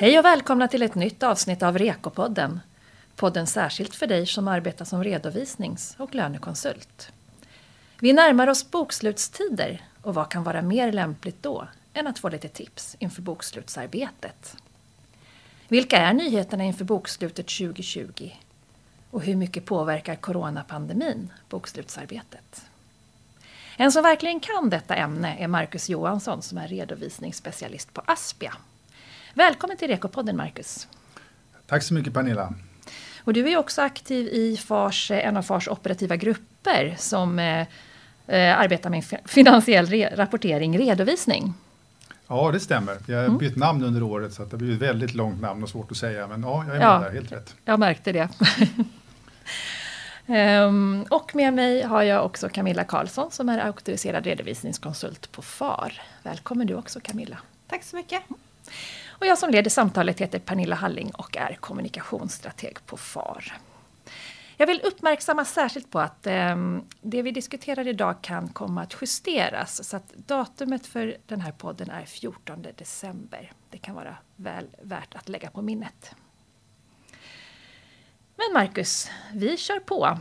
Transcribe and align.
Hej 0.00 0.18
och 0.18 0.24
välkomna 0.24 0.68
till 0.68 0.82
ett 0.82 0.94
nytt 0.94 1.22
avsnitt 1.22 1.62
av 1.62 1.78
Rekopodden. 1.78 2.60
Podden 3.16 3.46
särskilt 3.46 3.94
för 3.94 4.06
dig 4.06 4.26
som 4.26 4.48
arbetar 4.48 4.84
som 4.84 5.04
redovisnings 5.04 5.94
och 5.98 6.14
lönekonsult. 6.14 7.12
Vi 7.98 8.12
närmar 8.12 8.46
oss 8.46 8.70
bokslutstider 8.70 9.82
och 10.02 10.14
vad 10.14 10.28
kan 10.28 10.44
vara 10.44 10.62
mer 10.62 10.92
lämpligt 10.92 11.42
då 11.42 11.68
än 11.94 12.06
att 12.06 12.18
få 12.18 12.28
lite 12.28 12.48
tips 12.48 12.96
inför 12.98 13.22
bokslutsarbetet? 13.22 14.56
Vilka 15.68 15.98
är 15.98 16.12
nyheterna 16.12 16.64
inför 16.64 16.84
bokslutet 16.84 17.46
2020? 17.46 18.30
Och 19.10 19.22
hur 19.22 19.36
mycket 19.36 19.64
påverkar 19.64 20.16
coronapandemin 20.16 21.32
bokslutsarbetet? 21.48 22.62
En 23.76 23.92
som 23.92 24.02
verkligen 24.02 24.40
kan 24.40 24.70
detta 24.70 24.94
ämne 24.94 25.36
är 25.38 25.48
Marcus 25.48 25.88
Johansson 25.88 26.42
som 26.42 26.58
är 26.58 26.68
redovisningsspecialist 26.68 27.94
på 27.94 28.02
Aspia. 28.06 28.54
Välkommen 29.34 29.76
till 29.76 29.88
Rekopodden 29.88 30.36
Marcus. 30.36 30.88
Tack 31.66 31.82
så 31.82 31.94
mycket 31.94 32.14
Pernilla. 32.14 32.54
Och 33.24 33.32
du 33.32 33.48
är 33.48 33.56
också 33.56 33.82
aktiv 33.82 34.26
i 34.26 34.56
FARs, 34.56 35.10
en 35.10 35.36
av 35.36 35.42
FARs 35.42 35.68
operativa 35.68 36.16
grupper 36.16 36.94
som 36.98 37.38
eh, 37.38 37.66
eh 38.26 38.58
arbetar 38.58 38.90
med 38.90 39.04
finansiell 39.24 39.86
re 39.86 40.10
rapportering, 40.16 40.78
redovisning. 40.78 41.54
Ja, 42.26 42.50
det 42.52 42.60
stämmer. 42.60 42.98
Jag 43.06 43.16
har 43.16 43.24
mm. 43.24 43.38
bytt 43.38 43.56
namn 43.56 43.84
under 43.84 44.02
året 44.02 44.32
så 44.32 44.44
det 44.44 44.50
har 44.50 44.58
blivit 44.58 44.82
ett 44.82 44.88
väldigt 44.88 45.14
långt 45.14 45.40
namn 45.40 45.62
och 45.62 45.68
svårt 45.68 45.90
att 45.90 45.96
säga. 45.96 46.26
Men 46.26 46.42
ja, 46.42 46.64
jag 46.66 46.76
är 46.76 46.78
med 46.78 46.86
ja, 46.86 46.98
där, 46.98 47.10
helt 47.10 47.32
rätt. 47.32 47.54
Jag 47.64 47.80
märkte 47.80 48.12
det. 48.12 48.28
um, 50.26 51.02
och 51.10 51.34
med 51.34 51.54
mig 51.54 51.82
har 51.82 52.02
jag 52.02 52.24
också 52.24 52.48
Camilla 52.48 52.84
Karlsson 52.84 53.30
som 53.30 53.48
är 53.48 53.58
auktoriserad 53.58 54.24
redovisningskonsult 54.24 55.32
på 55.32 55.42
FAR. 55.42 56.02
Välkommen 56.22 56.66
du 56.66 56.74
också 56.74 57.00
Camilla. 57.00 57.38
Tack 57.68 57.84
så 57.84 57.96
mycket. 57.96 58.22
Och 59.20 59.26
jag 59.26 59.38
som 59.38 59.50
leder 59.50 59.70
samtalet 59.70 60.20
heter 60.20 60.38
Pernilla 60.38 60.76
Halling 60.76 61.10
och 61.10 61.36
är 61.36 61.54
kommunikationsstrateg 61.54 62.86
på 62.86 62.96
FAR. 62.96 63.58
Jag 64.56 64.66
vill 64.66 64.80
uppmärksamma 64.84 65.44
särskilt 65.44 65.90
på 65.90 66.00
att 66.00 66.26
eh, 66.26 66.56
det 67.02 67.22
vi 67.22 67.30
diskuterar 67.30 67.88
idag 67.88 68.22
kan 68.22 68.48
komma 68.48 68.82
att 68.82 68.96
justeras. 69.00 69.88
Så 69.88 69.96
att 69.96 70.12
datumet 70.12 70.86
för 70.86 71.16
den 71.26 71.40
här 71.40 71.52
podden 71.52 71.90
är 71.90 72.04
14 72.04 72.66
december. 72.76 73.52
Det 73.70 73.78
kan 73.78 73.94
vara 73.94 74.16
väl 74.36 74.66
värt 74.82 75.14
att 75.14 75.28
lägga 75.28 75.50
på 75.50 75.62
minnet. 75.62 76.14
Men 78.36 78.52
Marcus, 78.54 79.10
vi 79.34 79.56
kör 79.56 79.80
på. 79.80 80.18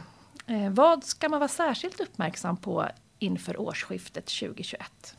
Eh, 0.47 0.69
vad 0.69 1.03
ska 1.03 1.29
man 1.29 1.39
vara 1.39 1.47
särskilt 1.47 1.99
uppmärksam 1.99 2.57
på 2.57 2.87
inför 3.19 3.59
årsskiftet 3.61 4.25
2021? 4.25 5.15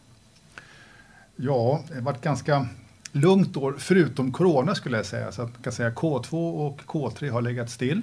Ja, 1.37 1.85
det 1.89 1.95
har 1.95 2.01
varit 2.01 2.23
ganska 2.23 2.69
lugnt 3.13 3.57
år, 3.57 3.75
förutom 3.79 4.33
corona 4.33 4.75
skulle 4.75 4.97
jag 4.97 5.07
säga. 5.07 5.33
Så 5.33 5.43
att 5.43 5.53
man 5.53 5.63
kan 5.63 5.73
säga 5.73 5.91
K2 5.91 6.67
och 6.67 6.81
K3 6.81 7.31
har 7.31 7.43
legat 7.43 7.71
still. 7.71 8.03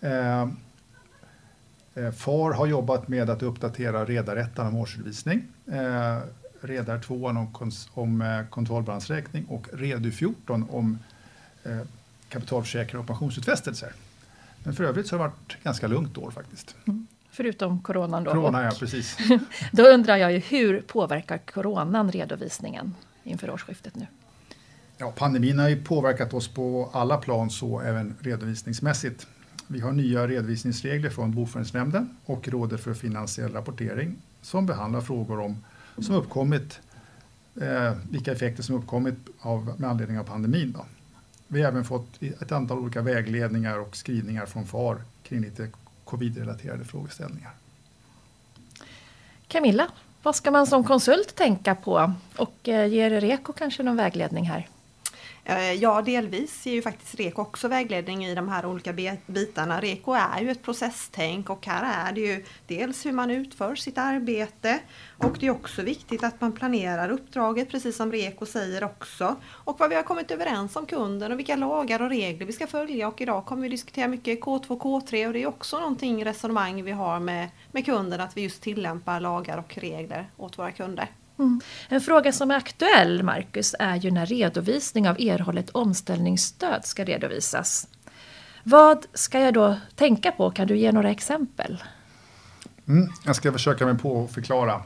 Eh, 0.00 0.42
eh 0.42 2.12
FAR 2.16 2.52
har 2.52 2.66
jobbat 2.66 3.08
med 3.08 3.30
att 3.30 3.42
uppdatera 3.42 4.04
redarättan 4.04 4.66
om 4.66 4.76
årsredovisning. 4.76 5.44
Eh, 5.66 6.18
Redar 6.60 6.98
2 6.98 7.26
om, 7.26 7.52
kons, 7.52 7.88
om 7.94 8.22
eh, 8.22 8.46
kontrollbalansräkning 8.50 9.44
och 9.44 9.66
Redu 9.72 10.12
14 10.12 10.66
om 10.70 10.98
eh, 11.64 11.80
kapitalförsäkring 12.28 13.00
och 13.00 13.06
pensionsutfästelser. 13.06 13.92
Men 14.64 14.74
för 14.74 14.84
övrigt 14.84 15.06
så 15.06 15.16
har 15.16 15.24
det 15.24 15.30
varit 15.30 15.56
ganska 15.62 15.86
lugnt 15.86 16.18
år 16.18 16.30
faktiskt. 16.30 16.76
Mm. 16.86 17.06
Förutom 17.30 17.82
coronan 17.82 18.24
då. 18.24 18.30
Corona, 18.30 18.62
ja, 18.62 18.70
precis. 18.78 19.18
då 19.72 19.82
undrar 19.82 20.16
jag 20.16 20.32
ju 20.32 20.38
hur 20.38 20.80
påverkar 20.80 21.38
coronan 21.38 22.12
redovisningen 22.12 22.94
inför 23.24 23.50
årsskiftet 23.50 23.94
nu? 23.94 24.06
Ja, 24.98 25.12
pandemin 25.16 25.58
har 25.58 25.68
ju 25.68 25.82
påverkat 25.82 26.34
oss 26.34 26.48
på 26.48 26.90
alla 26.92 27.16
plan, 27.16 27.50
så 27.50 27.80
även 27.80 28.16
redovisningsmässigt. 28.20 29.26
Vi 29.66 29.80
har 29.80 29.92
nya 29.92 30.28
redovisningsregler 30.28 31.10
från 31.10 31.34
Bokföringsnämnden 31.34 32.16
och 32.24 32.48
Rådet 32.48 32.80
för 32.80 32.94
finansiell 32.94 33.52
rapportering 33.52 34.16
som 34.42 34.66
behandlar 34.66 35.00
frågor 35.00 35.40
om 35.40 35.64
som 35.98 36.14
uppkommit, 36.14 36.80
eh, 37.60 37.92
vilka 38.10 38.32
effekter 38.32 38.62
som 38.62 38.76
uppkommit 38.76 39.14
av, 39.40 39.74
med 39.78 39.90
anledning 39.90 40.18
av 40.18 40.24
pandemin. 40.24 40.72
Då. 40.72 40.84
Vi 41.48 41.62
har 41.62 41.68
även 41.68 41.84
fått 41.84 42.22
ett 42.22 42.52
antal 42.52 42.78
olika 42.78 43.02
vägledningar 43.02 43.78
och 43.78 43.96
skrivningar 43.96 44.46
från 44.46 44.66
FAR 44.66 45.02
kring 45.22 45.40
lite 45.40 45.68
covid-relaterade 46.04 46.84
frågeställningar. 46.84 47.50
Camilla, 49.48 49.88
vad 50.22 50.36
ska 50.36 50.50
man 50.50 50.66
som 50.66 50.84
konsult 50.84 51.34
tänka 51.34 51.74
på? 51.74 52.12
Och 52.36 52.68
eh, 52.68 52.86
ger 52.86 53.20
Reko 53.20 53.52
kanske 53.52 53.82
någon 53.82 53.96
vägledning 53.96 54.44
här? 54.44 54.68
Eh, 55.48 55.72
ja, 55.72 56.02
delvis 56.02 56.66
ger 56.66 56.74
ju 56.74 56.82
faktiskt 56.82 57.14
REKO 57.14 57.42
också 57.42 57.68
vägledning 57.68 58.26
i 58.26 58.34
de 58.34 58.48
här 58.48 58.66
olika 58.66 58.92
bitarna. 59.26 59.80
REKO 59.80 60.12
är 60.12 60.40
ju 60.40 60.50
ett 60.50 60.62
processtänk 60.62 61.50
och 61.50 61.66
här 61.66 62.08
är 62.08 62.12
det 62.12 62.20
ju 62.20 62.44
dels 62.66 63.06
hur 63.06 63.12
man 63.12 63.30
utför 63.30 63.74
sitt 63.74 63.98
arbete 63.98 64.78
och 65.18 65.36
det 65.40 65.46
är 65.46 65.50
också 65.50 65.82
viktigt 65.82 66.24
att 66.24 66.40
man 66.40 66.52
planerar 66.52 67.10
uppdraget 67.10 67.70
precis 67.70 67.96
som 67.96 68.12
REKO 68.12 68.46
säger 68.46 68.84
också. 68.84 69.36
Och 69.46 69.80
vad 69.80 69.90
vi 69.90 69.96
har 69.96 70.02
kommit 70.02 70.30
överens 70.30 70.76
om 70.76 70.86
kunden 70.86 71.32
och 71.32 71.38
vilka 71.38 71.56
lagar 71.56 72.02
och 72.02 72.08
regler 72.08 72.46
vi 72.46 72.52
ska 72.52 72.66
följa 72.66 73.08
och 73.08 73.20
idag 73.20 73.46
kommer 73.46 73.62
vi 73.62 73.68
diskutera 73.68 74.08
mycket 74.08 74.40
K2 74.40 74.80
K3 74.80 75.26
och 75.26 75.32
det 75.32 75.42
är 75.42 75.46
också 75.46 75.78
någonting 75.78 76.24
resonemang 76.24 76.82
vi 76.82 76.92
har 76.92 77.20
med, 77.20 77.48
med 77.72 77.84
kunden 77.84 78.20
att 78.20 78.36
vi 78.36 78.42
just 78.42 78.62
tillämpar 78.62 79.20
lagar 79.20 79.58
och 79.58 79.78
regler 79.78 80.30
åt 80.36 80.58
våra 80.58 80.72
kunder. 80.72 81.08
Mm. 81.38 81.60
En 81.88 82.00
fråga 82.00 82.32
som 82.32 82.50
är 82.50 82.54
aktuell, 82.56 83.22
Marcus, 83.22 83.74
är 83.78 83.96
ju 83.96 84.10
när 84.10 84.26
redovisning 84.26 85.08
av 85.08 85.20
erhållet 85.20 85.70
omställningsstöd 85.70 86.84
ska 86.84 87.04
redovisas. 87.04 87.88
Vad 88.62 89.06
ska 89.14 89.40
jag 89.40 89.54
då 89.54 89.76
tänka 89.94 90.32
på? 90.32 90.50
Kan 90.50 90.66
du 90.66 90.76
ge 90.76 90.92
några 90.92 91.10
exempel? 91.10 91.82
Mm, 92.88 93.12
jag 93.24 93.36
ska 93.36 93.52
försöka 93.52 93.86
mig 93.86 93.98
på 93.98 94.24
att 94.24 94.34
förklara. 94.34 94.82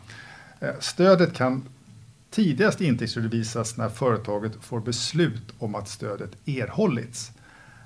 Eh, 0.61 0.75
stödet 0.81 1.35
kan 1.35 1.69
tidigast 2.31 2.81
intäktsredovisas 2.81 3.77
när 3.77 3.89
företaget 3.89 4.53
får 4.61 4.81
beslut 4.81 5.55
om 5.59 5.75
att 5.75 5.89
stödet 5.89 6.49
erhållits. 6.49 7.31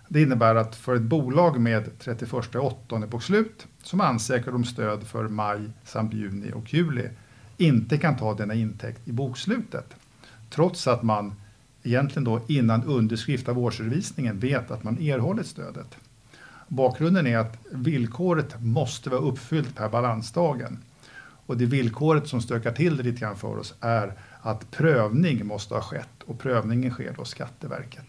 Det 0.08 0.22
innebär 0.22 0.54
att 0.54 0.76
för 0.76 0.94
ett 0.94 1.02
bolag 1.02 1.60
med 1.60 1.98
31 1.98 2.54
8 2.54 2.98
bokslut 2.98 3.66
som 3.82 4.00
ansöker 4.00 4.54
om 4.54 4.64
stöd 4.64 5.06
för 5.06 5.28
maj 5.28 5.60
samt 5.84 6.14
juni 6.14 6.52
och 6.52 6.74
juli 6.74 7.10
inte 7.56 7.98
kan 7.98 8.16
ta 8.16 8.34
denna 8.34 8.54
intäkt 8.54 9.08
i 9.08 9.12
bokslutet. 9.12 9.94
Trots 10.50 10.86
att 10.86 11.02
man 11.02 11.34
egentligen 11.82 12.24
då 12.24 12.40
innan 12.48 12.84
underskrift 12.84 13.48
av 13.48 13.58
årsredovisningen 13.58 14.38
vet 14.38 14.70
att 14.70 14.84
man 14.84 14.98
erhållit 14.98 15.46
stödet. 15.46 15.96
Bakgrunden 16.68 17.26
är 17.26 17.38
att 17.38 17.58
villkoret 17.72 18.62
måste 18.62 19.10
vara 19.10 19.20
uppfyllt 19.20 19.76
per 19.76 19.88
balansdagen. 19.88 20.78
Och 21.46 21.56
det 21.56 21.66
villkoret 21.66 22.28
som 22.28 22.40
stökar 22.40 22.72
till 22.72 22.96
det 22.96 23.02
lite 23.02 23.20
grann 23.20 23.36
för 23.36 23.58
oss 23.58 23.74
är 23.80 24.12
att 24.40 24.70
prövning 24.70 25.46
måste 25.46 25.74
ha 25.74 25.82
skett 25.82 26.22
och 26.24 26.38
prövningen 26.38 26.90
sker 26.90 27.14
då 27.16 27.24
Skatteverket. 27.24 28.06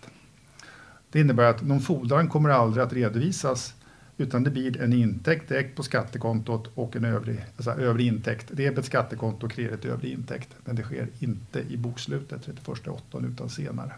Det 1.11 1.19
innebär 1.19 1.43
att 1.43 1.61
någon 1.61 1.81
fordran 1.81 2.29
kommer 2.29 2.49
aldrig 2.49 2.83
att 2.85 2.93
redovisas 2.93 3.73
utan 4.17 4.43
det 4.43 4.49
blir 4.49 4.81
en 4.81 4.93
intäkt 4.93 5.49
direkt 5.49 5.75
på 5.75 5.83
skattekontot 5.83 6.71
och 6.75 6.95
en 6.95 7.05
övrig, 7.05 7.45
alltså 7.55 7.71
övrig 7.71 8.07
intäkt. 8.07 8.47
Debet 8.51 8.85
skattekonto 8.85 9.45
och 9.45 9.51
kredit 9.51 9.85
övrig 9.85 10.11
intäkt. 10.11 10.49
Men 10.65 10.75
det 10.75 10.83
sker 10.83 11.07
inte 11.19 11.59
i 11.59 11.77
bokslutet 11.77 12.47
31.8 12.47 13.33
utan 13.33 13.49
senare. 13.49 13.91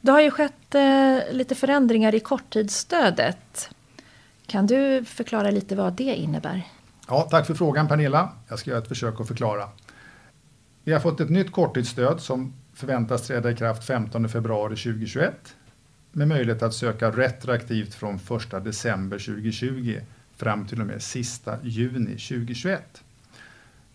Det 0.00 0.12
har 0.12 0.20
ju 0.20 0.30
skett 0.30 0.74
eh, 0.74 1.18
lite 1.32 1.54
förändringar 1.54 2.14
i 2.14 2.20
korttidsstödet. 2.20 3.70
Kan 4.46 4.66
du 4.66 5.04
förklara 5.04 5.50
lite 5.50 5.76
vad 5.76 5.92
det 5.92 6.14
innebär? 6.14 6.62
Ja, 7.08 7.28
tack 7.30 7.46
för 7.46 7.54
frågan 7.54 7.88
Pernilla. 7.88 8.32
Jag 8.48 8.58
ska 8.58 8.70
göra 8.70 8.82
ett 8.82 8.88
försök 8.88 9.20
att 9.20 9.28
förklara. 9.28 9.68
Vi 10.84 10.92
har 10.92 11.00
fått 11.00 11.20
ett 11.20 11.30
nytt 11.30 11.52
korttidsstöd 11.52 12.20
som 12.20 12.54
förväntas 12.74 13.26
träda 13.26 13.50
i 13.50 13.56
kraft 13.56 13.84
15 13.84 14.28
februari 14.28 14.76
2021 14.76 15.54
med 16.16 16.28
möjlighet 16.28 16.62
att 16.62 16.74
söka 16.74 17.10
retroaktivt 17.10 17.94
från 17.94 18.14
1 18.14 18.64
december 18.64 19.18
2020 19.18 20.00
fram 20.36 20.66
till 20.66 20.80
och 20.80 20.86
med 20.86 21.02
sista 21.02 21.58
juni 21.62 22.10
2021. 22.10 23.02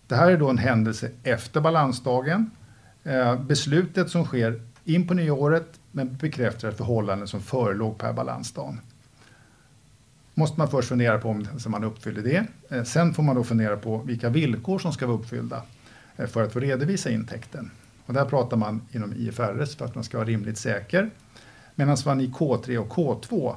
Det 0.08 0.16
här 0.16 0.32
är 0.32 0.38
då 0.38 0.50
en 0.50 0.58
händelse 0.58 1.12
efter 1.24 1.62
balansdagen. 1.62 2.52
Eh, 3.04 3.42
beslutet 3.42 4.10
som 4.10 4.26
sker 4.26 4.62
in 4.84 5.08
på 5.08 5.14
nyåret 5.14 5.80
men 5.92 6.18
bekräftar 6.18 6.70
ett 6.70 6.78
förhållande 6.78 7.28
som 7.28 7.42
förelåg 7.42 7.98
per 7.98 8.14
balansdagen. 8.14 8.80
Måste 10.34 10.60
man 10.60 10.68
först 10.68 10.90
fundera 10.90 11.20
på 11.20 11.30
om 11.30 11.48
man 11.68 11.84
uppfyller 11.84 12.22
det. 12.22 12.46
Eh, 12.70 12.84
sen 12.84 13.14
får 13.14 13.24
man 13.24 13.36
då 13.36 13.44
fundera 13.44 13.78
på 13.78 13.98
vilka 13.98 14.30
villkor 14.30 14.80
som 14.80 14.94
ska 14.94 15.08
vara 15.08 15.18
uppfyllda 15.18 15.64
eh, 16.18 16.28
för 16.28 16.44
att 16.44 16.54
få 16.54 16.60
redovisa 16.60 17.10
intäkten. 17.10 17.72
Och 18.06 18.14
där 18.14 18.26
pratar 18.26 18.58
man 18.58 18.82
inom 18.92 19.14
IFRS 19.14 19.76
för 19.76 19.86
att 19.86 19.96
man 19.96 20.04
ska 20.04 20.18
vara 20.18 20.28
rimligt 20.28 20.58
säker 20.58 21.10
Medan 21.82 21.98
man 22.06 22.22
i 22.22 22.28
K3 22.28 22.78
och 22.78 22.90
K2 22.90 23.56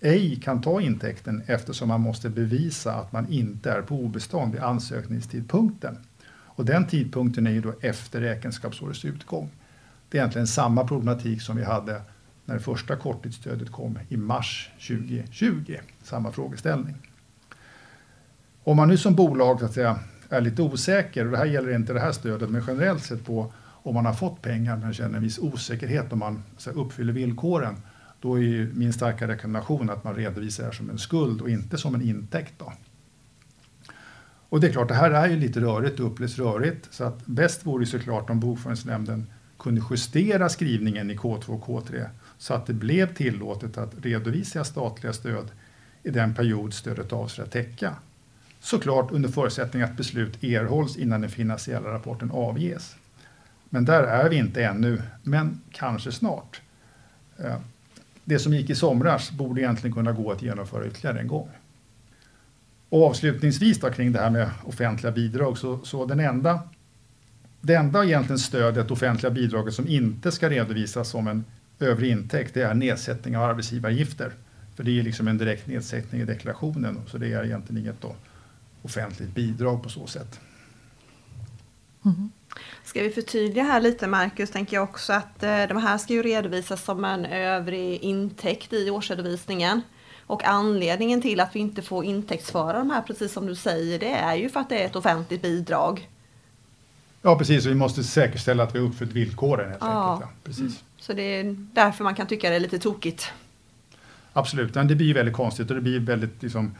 ej 0.00 0.36
kan 0.36 0.60
ta 0.60 0.80
intäkten 0.80 1.42
eftersom 1.46 1.88
man 1.88 2.00
måste 2.00 2.30
bevisa 2.30 2.94
att 2.94 3.12
man 3.12 3.32
inte 3.32 3.72
är 3.72 3.82
på 3.82 3.94
obestånd 3.94 4.52
vid 4.52 4.62
ansökningstidpunkten. 4.62 5.98
Och 6.28 6.64
den 6.64 6.86
tidpunkten 6.86 7.46
är 7.46 7.50
ju 7.50 7.60
då 7.60 7.74
efter 7.80 8.20
räkenskapsårets 8.20 9.04
utgång. 9.04 9.50
Det 10.08 10.18
är 10.18 10.22
egentligen 10.22 10.46
samma 10.46 10.86
problematik 10.86 11.42
som 11.42 11.56
vi 11.56 11.64
hade 11.64 12.00
när 12.44 12.54
det 12.54 12.60
första 12.60 12.96
korttidsstödet 12.96 13.72
kom 13.72 13.98
i 14.08 14.16
mars 14.16 14.70
2020. 14.88 15.76
Samma 16.02 16.32
frågeställning. 16.32 16.96
Om 18.64 18.76
man 18.76 18.88
nu 18.88 18.96
som 18.96 19.14
bolag 19.14 19.60
så 19.60 19.66
att 19.66 19.74
säga, 19.74 19.98
är 20.28 20.40
lite 20.40 20.62
osäker, 20.62 21.24
och 21.24 21.30
det 21.30 21.38
här 21.38 21.46
gäller 21.46 21.74
inte 21.74 21.92
det 21.92 22.00
här 22.00 22.12
stödet, 22.12 22.50
men 22.50 22.64
generellt 22.66 23.04
sett 23.04 23.24
på 23.24 23.52
om 23.86 23.94
man 23.94 24.06
har 24.06 24.12
fått 24.12 24.42
pengar 24.42 24.76
men 24.76 24.94
känner 24.94 25.16
en 25.16 25.22
viss 25.22 25.38
osäkerhet 25.38 26.12
om 26.12 26.18
man 26.18 26.42
så 26.56 26.70
här, 26.70 26.78
uppfyller 26.78 27.12
villkoren, 27.12 27.76
då 28.20 28.38
är 28.38 28.70
min 28.74 28.92
starka 28.92 29.28
rekommendation 29.28 29.90
att 29.90 30.04
man 30.04 30.14
redovisar 30.14 30.62
det 30.62 30.68
här 30.68 30.74
som 30.74 30.90
en 30.90 30.98
skuld 30.98 31.40
och 31.40 31.50
inte 31.50 31.78
som 31.78 31.94
en 31.94 32.02
intäkt. 32.02 32.54
Då. 32.58 32.72
Och 34.48 34.60
det 34.60 34.66
är 34.66 34.72
klart, 34.72 34.88
det 34.88 34.94
här 34.94 35.10
är 35.10 35.28
ju 35.28 35.36
lite 35.36 35.60
rörigt 35.60 36.00
upplevs 36.00 36.38
rörigt, 36.38 36.88
så 36.90 37.04
att 37.04 37.26
bäst 37.26 37.66
vore 37.66 37.86
såklart 37.86 38.30
om 38.30 38.40
Bokföringsnämnden 38.40 39.26
kunde 39.58 39.82
justera 39.90 40.48
skrivningen 40.48 41.10
i 41.10 41.16
K2 41.16 41.48
och 41.48 41.66
K3 41.66 42.08
så 42.38 42.54
att 42.54 42.66
det 42.66 42.72
blev 42.72 43.14
tillåtet 43.14 43.78
att 43.78 43.94
redovisa 44.02 44.64
statliga 44.64 45.12
stöd 45.12 45.50
i 46.02 46.10
den 46.10 46.34
period 46.34 46.74
stödet 46.74 47.12
avser 47.12 47.42
att 47.42 47.52
täcka. 47.52 47.96
Såklart 48.60 49.12
under 49.12 49.28
förutsättning 49.28 49.82
att 49.82 49.96
beslut 49.96 50.44
erhålls 50.44 50.96
innan 50.96 51.20
den 51.20 51.30
finansiella 51.30 51.92
rapporten 51.92 52.30
avges. 52.30 52.96
Men 53.70 53.84
där 53.84 54.02
är 54.02 54.28
vi 54.28 54.36
inte 54.36 54.64
ännu, 54.64 55.02
men 55.22 55.60
kanske 55.72 56.12
snart. 56.12 56.60
Eh, 57.38 57.56
det 58.24 58.38
som 58.38 58.54
gick 58.54 58.70
i 58.70 58.74
somras 58.74 59.30
borde 59.30 59.60
egentligen 59.60 59.94
kunna 59.94 60.12
gå 60.12 60.32
att 60.32 60.42
genomföra 60.42 60.86
ytterligare 60.86 61.20
en 61.20 61.28
gång. 61.28 61.48
Och 62.88 63.06
avslutningsvis 63.06 63.80
då 63.80 63.90
kring 63.90 64.12
det 64.12 64.20
här 64.20 64.30
med 64.30 64.50
offentliga 64.64 65.12
bidrag 65.12 65.58
så, 65.58 65.78
så 65.84 66.06
den 66.06 66.20
enda 66.20 66.60
det 67.60 67.74
enda 67.74 68.04
egentligen 68.04 68.38
stödet, 68.38 68.90
offentliga 68.90 69.30
bidraget, 69.30 69.74
som 69.74 69.88
inte 69.88 70.32
ska 70.32 70.50
redovisas 70.50 71.08
som 71.08 71.28
en 71.28 71.44
övrig 71.78 72.10
intäkt, 72.10 72.54
det 72.54 72.62
är 72.62 72.74
nedsättning 72.74 73.36
av 73.36 73.42
arbetsgivaravgifter. 73.42 74.32
För 74.76 74.84
det 74.84 74.98
är 74.98 75.02
liksom 75.02 75.28
en 75.28 75.38
direkt 75.38 75.66
nedsättning 75.66 76.20
i 76.20 76.24
deklarationen, 76.24 77.00
så 77.06 77.18
det 77.18 77.32
är 77.32 77.44
egentligen 77.44 77.82
inget 77.82 78.00
då 78.00 78.14
offentligt 78.82 79.34
bidrag 79.34 79.82
på 79.82 79.88
så 79.88 80.06
sätt. 80.06 80.40
Mm. 82.04 82.30
Ska 82.84 83.02
vi 83.02 83.10
förtydliga 83.10 83.64
här 83.64 83.80
lite 83.80 84.06
Marcus, 84.06 84.50
tänker 84.50 84.76
jag 84.76 84.84
också 84.84 85.12
att 85.12 85.42
eh, 85.42 85.62
de 85.68 85.76
här 85.76 85.98
ska 85.98 86.12
ju 86.12 86.22
redovisas 86.22 86.84
som 86.84 87.04
en 87.04 87.26
övrig 87.26 88.00
intäkt 88.00 88.72
i 88.72 88.90
årsredovisningen. 88.90 89.82
Och 90.26 90.44
anledningen 90.44 91.22
till 91.22 91.40
att 91.40 91.56
vi 91.56 91.60
inte 91.60 91.82
får 91.82 92.04
intäktsföra 92.04 92.78
de 92.78 92.90
här, 92.90 93.02
precis 93.02 93.32
som 93.32 93.46
du 93.46 93.54
säger, 93.54 93.98
det 93.98 94.12
är 94.12 94.34
ju 94.34 94.48
för 94.48 94.60
att 94.60 94.68
det 94.68 94.82
är 94.82 94.86
ett 94.86 94.96
offentligt 94.96 95.42
bidrag. 95.42 96.08
Ja 97.22 97.38
precis, 97.38 97.66
vi 97.66 97.74
måste 97.74 98.04
säkerställa 98.04 98.62
att 98.62 98.74
vi 98.74 98.78
har 98.78 98.86
uppfyllt 98.86 99.12
villkoren 99.12 99.70
helt 99.70 99.82
ja. 99.82 100.12
enkelt. 100.12 100.30
Ja, 100.30 100.40
precis. 100.44 100.60
Mm. 100.60 100.72
Så 100.98 101.12
det 101.12 101.22
är 101.22 101.56
därför 101.72 102.04
man 102.04 102.14
kan 102.14 102.26
tycka 102.26 102.50
det 102.50 102.56
är 102.56 102.60
lite 102.60 102.78
tokigt. 102.78 103.32
Absolut, 104.32 104.74
men 104.74 104.88
det 104.88 104.94
blir 104.94 105.14
väldigt 105.14 105.34
konstigt 105.34 105.70
och 105.70 105.76
det 105.76 105.82
blir 105.82 106.00
väldigt 106.00 106.42
liksom, 106.42 106.74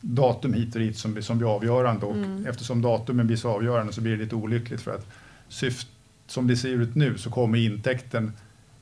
datum 0.00 0.54
hit 0.54 0.74
och 0.74 0.80
dit 0.80 0.98
som, 0.98 1.22
som 1.22 1.38
blir 1.38 1.54
avgörande 1.54 2.06
och 2.06 2.14
mm. 2.14 2.46
eftersom 2.46 2.82
datumen 2.82 3.26
blir 3.26 3.36
så 3.36 3.50
avgörande 3.50 3.92
så 3.92 4.00
blir 4.00 4.12
det 4.12 4.22
lite 4.22 4.34
olyckligt 4.34 4.80
för 4.80 4.94
att 4.94 5.06
syft, 5.48 5.88
som 6.26 6.46
det 6.46 6.56
ser 6.56 6.68
ut 6.68 6.94
nu 6.94 7.18
så 7.18 7.30
kommer 7.30 7.58
intäkten 7.58 8.32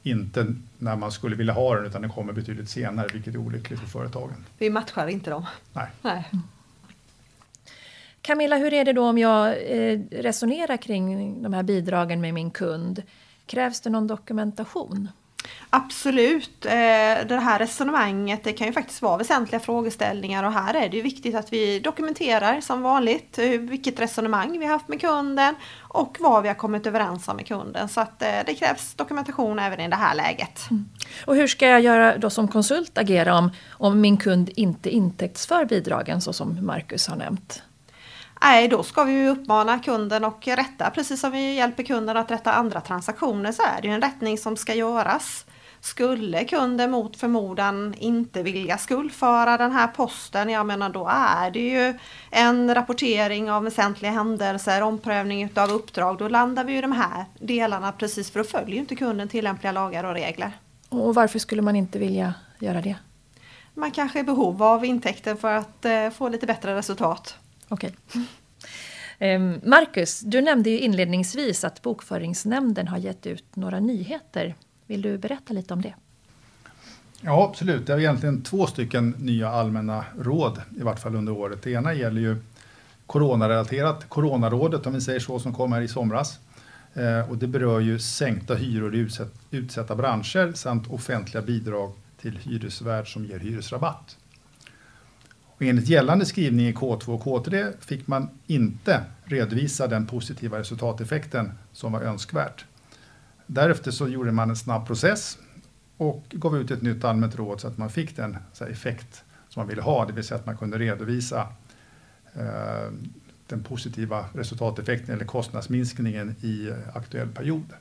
inte 0.03 0.55
när 0.79 0.97
man 0.97 1.13
skulle 1.13 1.37
vilja 1.37 1.53
ha 1.53 1.75
den 1.75 1.87
utan 1.87 2.03
den 2.03 2.11
kommer 2.11 2.33
betydligt 2.33 2.69
senare 2.69 3.07
vilket 3.13 3.35
är 3.35 3.39
olyckligt 3.39 3.81
för 3.81 3.87
företagen. 3.87 4.45
Vi 4.59 4.71
matchar 4.71 5.07
inte 5.07 5.31
dem. 5.31 5.47
Nej. 5.73 5.87
Nej. 6.03 6.25
Camilla, 8.21 8.57
hur 8.57 8.73
är 8.73 8.85
det 8.85 8.93
då 8.93 9.09
om 9.09 9.19
jag 9.19 9.49
eh, 9.49 10.01
resonerar 10.11 10.77
kring 10.77 11.43
de 11.43 11.53
här 11.53 11.63
bidragen 11.63 12.21
med 12.21 12.35
min 12.35 12.51
kund? 12.51 13.03
Krävs 13.47 13.81
det 13.81 13.91
någon 13.91 14.07
dokumentation? 14.07 15.09
Absolut, 15.71 16.67
eh, 16.67 16.71
det 17.29 17.41
här 17.43 17.59
resonemanget 17.59 18.45
det 18.45 18.53
kan 18.53 18.67
ju 18.67 18.73
faktiskt 18.73 19.03
vara 19.03 19.17
väsentliga 19.17 19.61
frågeställningar 19.61 20.45
och 20.45 20.53
här 20.53 20.75
är 20.75 20.89
det 20.89 20.97
ju 20.97 21.03
viktigt 21.03 21.35
att 21.35 21.53
vi 21.53 21.81
dokumenterar 21.81 22.61
som 22.61 22.83
vanligt 22.83 23.39
vilket 23.61 24.01
resonemang 24.01 24.59
vi 24.59 24.65
har 24.65 24.73
haft 24.73 24.89
med 24.89 25.01
kunden 25.01 25.55
och 25.81 26.17
vad 26.21 26.43
vi 26.43 26.49
har 26.49 26.55
kommit 26.55 26.87
överens 26.87 27.29
om 27.29 27.37
med 27.37 27.47
kunden. 27.47 27.89
Så 27.89 28.01
att 28.01 28.23
eh, 28.23 28.29
det 28.47 28.55
krävs 28.55 28.95
dokumentation 28.95 29.59
även 29.59 29.81
i 29.81 29.89
det 29.89 29.97
här 29.97 30.15
läget. 30.15 30.71
Mm. 30.71 30.89
Och 31.27 31.37
hur 31.37 31.47
ska 31.47 31.69
jag 31.69 31.81
göra 31.81 32.19
då 32.19 32.31
som 32.31 32.49
konsult 32.49 32.99
agera 32.99 33.39
om, 33.39 33.51
om 33.71 34.01
min 34.01 34.17
kund 34.17 34.51
inte 34.57 34.91
intäktsför 34.91 35.65
bidragen 35.65 36.21
så 36.21 36.33
som 36.33 36.67
Marcus 36.67 37.09
har 37.09 37.17
nämnt? 37.17 37.63
Nej, 38.43 38.69
då 38.69 38.83
ska 38.83 39.05
vi 39.05 39.29
uppmana 39.29 39.79
kunden 39.79 40.25
och 40.25 40.47
rätta, 40.47 40.91
precis 40.91 41.21
som 41.21 41.33
vi 41.33 41.55
hjälper 41.55 41.83
kunden 41.83 42.17
att 42.17 42.31
rätta 42.31 42.53
andra 42.53 42.81
transaktioner 42.81 43.53
så 43.53 43.63
är 43.63 43.83
det 43.83 43.89
ju 43.89 43.95
en 43.95 44.03
rättning 44.03 44.39
som 44.39 44.57
ska 44.57 44.75
göras. 44.75 45.45
Skulle 45.81 46.45
kunden 46.45 46.91
mot 46.91 47.17
förmodan 47.17 47.95
inte 47.99 48.43
vilja 48.43 48.79
skuldföra 48.79 49.57
den 49.57 49.73
här 49.73 49.87
posten, 49.87 50.51
jag 50.51 50.67
menar 50.67 50.89
då 50.89 51.09
är 51.13 51.51
det 51.51 51.69
ju 51.69 51.99
en 52.31 52.75
rapportering 52.75 53.51
av 53.51 53.65
väsentliga 53.65 54.13
händelser, 54.13 54.83
omprövning 54.83 55.51
av 55.55 55.71
uppdrag. 55.71 56.19
Då 56.19 56.29
landar 56.29 56.65
vi 56.65 56.79
i 56.79 56.81
de 56.81 56.93
här 56.93 57.25
delarna 57.39 57.93
precis 57.93 58.31
för 58.31 58.41
då 58.41 58.45
följer 58.45 58.75
ju 58.75 58.81
inte 58.81 58.97
kunden 58.97 59.29
tillämpliga 59.29 59.73
lagar 59.73 60.05
och 60.05 60.15
regler. 60.15 60.53
Och 60.89 61.15
varför 61.15 61.39
skulle 61.39 61.63
man 61.63 61.77
inte 61.77 61.99
vilja 61.99 62.35
göra 62.59 62.81
det? 62.81 62.97
Man 63.75 63.91
kanske 63.91 64.19
är 64.19 64.21
i 64.21 64.25
behov 64.25 64.63
av 64.63 64.85
intäkter 64.85 65.35
för 65.35 65.55
att 65.55 65.85
eh, 65.85 66.11
få 66.11 66.29
lite 66.29 66.47
bättre 66.47 66.77
resultat. 66.77 67.37
Okej. 67.69 67.91
Okay. 68.09 68.23
Marcus, 69.63 70.21
du 70.21 70.41
nämnde 70.41 70.71
ju 70.71 70.79
inledningsvis 70.79 71.65
att 71.65 71.83
Bokföringsnämnden 71.83 72.89
har 72.89 72.99
gett 72.99 73.27
ut 73.27 73.57
några 73.57 73.81
nyheter. 73.81 74.55
Vill 74.87 75.03
du 75.03 75.19
berätta 75.19 75.53
lite 75.53 75.75
om 75.75 75.83
det? 75.83 75.95
Ja, 77.21 77.45
absolut. 77.45 77.87
Det 77.87 77.93
är 77.93 77.99
egentligen 77.99 78.43
två 78.43 78.67
stycken 78.67 79.15
nya 79.19 79.49
allmänna 79.49 80.05
råd, 80.21 80.63
i 80.81 80.83
vart 80.83 81.01
fall 81.01 81.15
under 81.15 81.33
året. 81.33 81.63
Det 81.63 81.71
ena 81.71 81.95
gäller 81.95 82.21
ju 82.21 82.37
coronarelaterat, 83.07 84.09
Coronarådet 84.09 84.87
om 84.87 84.95
vi 84.95 85.01
säger 85.01 85.21
så, 85.21 85.39
som 85.39 85.55
kom 85.55 85.73
här 85.73 85.81
i 85.81 85.89
somras. 85.89 86.39
Eh, 86.95 87.31
och 87.31 87.39
det 87.39 87.47
berör 87.47 87.81
ju 87.81 87.99
sänkta 87.99 88.55
hyror 88.55 88.95
i 88.95 89.09
utsatta 89.51 89.95
branscher 89.95 90.53
samt 90.53 90.87
offentliga 90.87 91.43
bidrag 91.43 91.93
till 92.21 92.39
hyresvärd 92.39 93.13
som 93.13 93.25
ger 93.25 93.39
hyresrabatt. 93.39 94.17
Och 95.59 95.65
enligt 95.65 95.89
gällande 95.89 96.27
skrivning 96.27 96.67
i 96.67 96.73
K2 96.73 97.09
och 97.09 97.23
K3 97.23 97.73
fick 97.81 98.07
man 98.07 98.29
inte 98.47 99.05
redovisa 99.25 99.87
den 99.87 100.07
positiva 100.07 100.59
resultateffekten 100.59 101.53
som 101.73 101.93
var 101.93 102.01
önskvärt. 102.01 102.65
Därefter 103.47 103.91
så 103.91 104.09
gjorde 104.09 104.33
man 104.33 104.51
en 104.51 104.57
snabb 104.57 104.87
process 104.87 105.39
och 105.97 106.25
gav 106.31 106.57
ut 106.57 106.71
ett 106.71 106.83
nytt 106.83 107.05
allmänt 107.05 107.37
råd 107.37 107.61
så 107.61 107.69
att 107.69 107.79
man 107.79 107.91
fick 107.91 108.17
den 108.17 108.37
effekt 108.71 109.25
som 109.49 109.61
man 109.61 109.69
ville 109.69 109.83
ha, 109.83 110.07
det 110.07 110.13
vill 110.13 110.25
säga 110.25 110.39
att 110.39 110.47
man 110.47 110.57
kunde 110.57 110.79
redovisa 110.79 111.49
eh, 112.35 112.93
den 113.47 113.63
positiva 113.63 114.25
resultateffekten 114.33 115.15
eller 115.15 115.25
kostnadsminskningen 115.25 116.35
i 116.41 116.69
eh, 116.69 116.97
aktuell 116.97 117.29
period. 117.29 117.73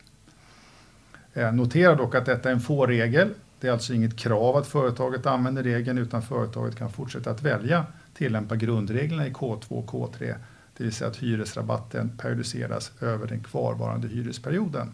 Eh, 1.34 1.54
notera 1.54 1.96
dock 1.96 2.16
att 2.16 2.26
detta 2.26 2.50
är 2.50 2.54
en 2.54 2.60
få 2.60 2.86
regel 2.86 3.34
det 3.60 3.68
är 3.68 3.72
alltså 3.72 3.94
inget 3.94 4.18
krav 4.18 4.56
att 4.56 4.68
företaget 4.68 5.26
använder 5.26 5.64
regeln 5.64 5.98
utan 5.98 6.22
företaget 6.22 6.76
kan 6.76 6.92
fortsätta 6.92 7.32
att 7.32 7.42
välja 7.42 7.86
tillämpa 8.18 8.56
grundreglerna 8.56 9.28
i 9.28 9.32
K2 9.32 9.70
och 9.70 9.90
K3, 9.90 10.36
det 10.78 10.84
vill 10.84 10.94
säga 10.94 11.10
att 11.10 11.18
hyresrabatten 11.18 12.18
periodiseras 12.18 12.92
över 13.02 13.28
den 13.28 13.44
kvarvarande 13.44 14.08
hyresperioden. 14.08 14.92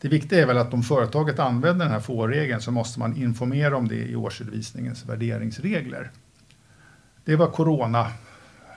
Det 0.00 0.08
viktiga 0.08 0.42
är 0.42 0.46
väl 0.46 0.58
att 0.58 0.74
om 0.74 0.82
företaget 0.82 1.38
använder 1.38 1.84
den 1.84 1.92
här 1.92 2.00
få-regeln 2.00 2.60
så 2.60 2.70
måste 2.70 2.98
man 2.98 3.16
informera 3.16 3.76
om 3.76 3.88
det 3.88 4.08
i 4.08 4.16
årsredovisningens 4.16 5.04
värderingsregler. 5.04 6.10
Det 7.24 7.36
var 7.36 7.46
Corona, 7.46 8.06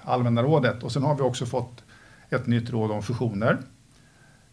Allmänna 0.04 0.44
rådet 0.44 0.84
och 0.84 0.92
sen 0.92 1.04
har 1.04 1.16
vi 1.16 1.22
också 1.22 1.46
fått 1.46 1.84
ett 2.30 2.48
nytt 2.48 2.70
råd 2.70 2.92
om 2.92 3.04
fusioner 3.04 3.58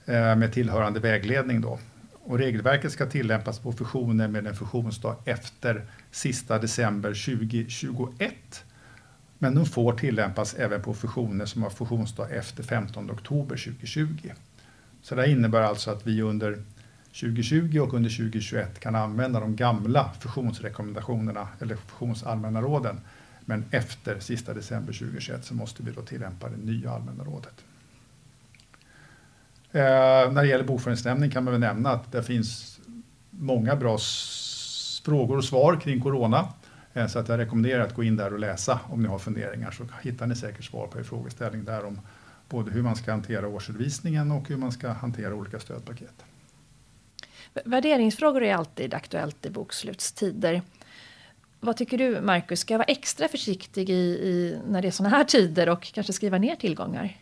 eh, 0.05 0.37
med 0.37 0.53
tillhörande 0.53 1.01
vägledning. 1.01 1.61
Då. 1.61 1.79
Och 2.27 2.39
regelverket 2.39 2.93
ska 2.93 3.07
tillämpas 3.07 3.59
på 3.59 3.73
fusioner 3.73 4.29
med 4.29 4.47
en 4.47 4.55
fusionsdag 4.55 5.17
efter 5.25 5.87
sista 6.11 6.59
december 6.59 7.09
2021. 7.09 8.65
Men 9.39 9.55
de 9.55 9.67
får 9.67 9.93
tillämpas 9.93 10.55
även 10.55 10.83
på 10.83 10.95
fusioner 10.95 11.47
som 11.47 11.63
har 11.63 11.71
fusionsdag 11.71 12.29
efter 12.29 12.63
15 12.63 13.11
oktober 13.11 13.57
2020. 13.57 14.33
Så 15.03 15.15
det 15.15 15.31
innebär 15.31 15.63
alltså 15.63 15.91
att 15.91 16.07
vi 16.07 16.23
under 16.23 16.63
2020 17.07 17.79
och 17.79 17.95
under 17.95 18.11
2021 18.11 18.81
kan 18.81 18.95
använda 18.95 19.41
de 19.41 19.57
gamla 19.57 20.11
fusionsrekommendationerna 20.21 21.49
eller 21.61 21.77
fusionsallmänna 21.77 22.63
råden. 22.63 23.01
Men 23.45 23.65
efter 23.71 24.19
sista 24.21 24.55
december 24.55 24.93
2021 24.93 25.45
så 25.45 25.55
måste 25.55 25.83
vi 25.83 25.93
då 25.93 26.03
tillämpa 26.03 26.49
det 26.49 26.57
nya 26.57 26.91
allmänna 26.91 27.25
rådet. 27.25 27.65
Eh, 29.75 30.33
när 30.33 30.43
det 30.43 30.49
gäller 30.49 30.65
bokföringsnämnden 30.65 31.31
kan 31.31 31.45
man 31.45 31.53
väl 31.53 31.61
nämna 31.61 31.91
att 31.91 32.13
det 32.13 32.23
finns 32.23 32.81
många 33.31 33.77
bra 33.77 33.99
frågor 35.05 35.37
och 35.37 35.45
svar 35.45 35.81
kring 35.81 36.01
corona. 36.01 36.49
Eh, 36.93 37.07
så 37.07 37.19
att 37.19 37.29
jag 37.29 37.39
rekommenderar 37.39 37.85
att 37.85 37.95
gå 37.95 38.03
in 38.03 38.17
där 38.17 38.33
och 38.33 38.39
läsa 38.39 38.81
om 38.89 39.03
ni 39.03 39.09
har 39.09 39.19
funderingar 39.19 39.71
så 39.71 39.87
hittar 40.03 40.27
ni 40.27 40.37
säkert 40.37 40.65
svar 40.65 40.87
på 40.87 40.99
er 40.99 41.03
frågeställning 41.03 41.65
där 41.65 41.85
om 41.85 42.01
både 42.49 42.71
hur 42.71 42.83
man 42.83 42.97
ska 42.97 43.11
hantera 43.11 43.49
årsredovisningen 43.49 44.33
och 44.33 44.49
hur 44.49 44.57
man 44.57 44.73
ska 44.73 44.89
hantera 44.89 45.35
olika 45.35 45.59
stödpaket. 45.59 46.25
Värderingsfrågor 47.65 48.43
är 48.43 48.55
alltid 48.55 48.95
aktuellt 48.95 49.47
i 49.47 49.51
bokslutstider. 49.51 50.63
Vad 51.61 51.77
tycker 51.77 51.99
du, 51.99 52.21
Marcus? 52.21 52.61
Ska 52.61 52.75
jag 52.75 52.79
vara 52.79 52.89
extra 52.89 53.29
försiktig 53.29 53.91
i, 53.91 53.93
i, 53.93 54.59
när 54.69 54.83
det 54.83 54.89
är 54.89 54.93
sådana 54.93 55.17
här 55.17 55.25
tider 55.25 55.69
och 55.69 55.83
kanske 55.83 56.13
skriva 56.13 56.39
ner 56.39 56.57
tillgångar? 56.57 57.17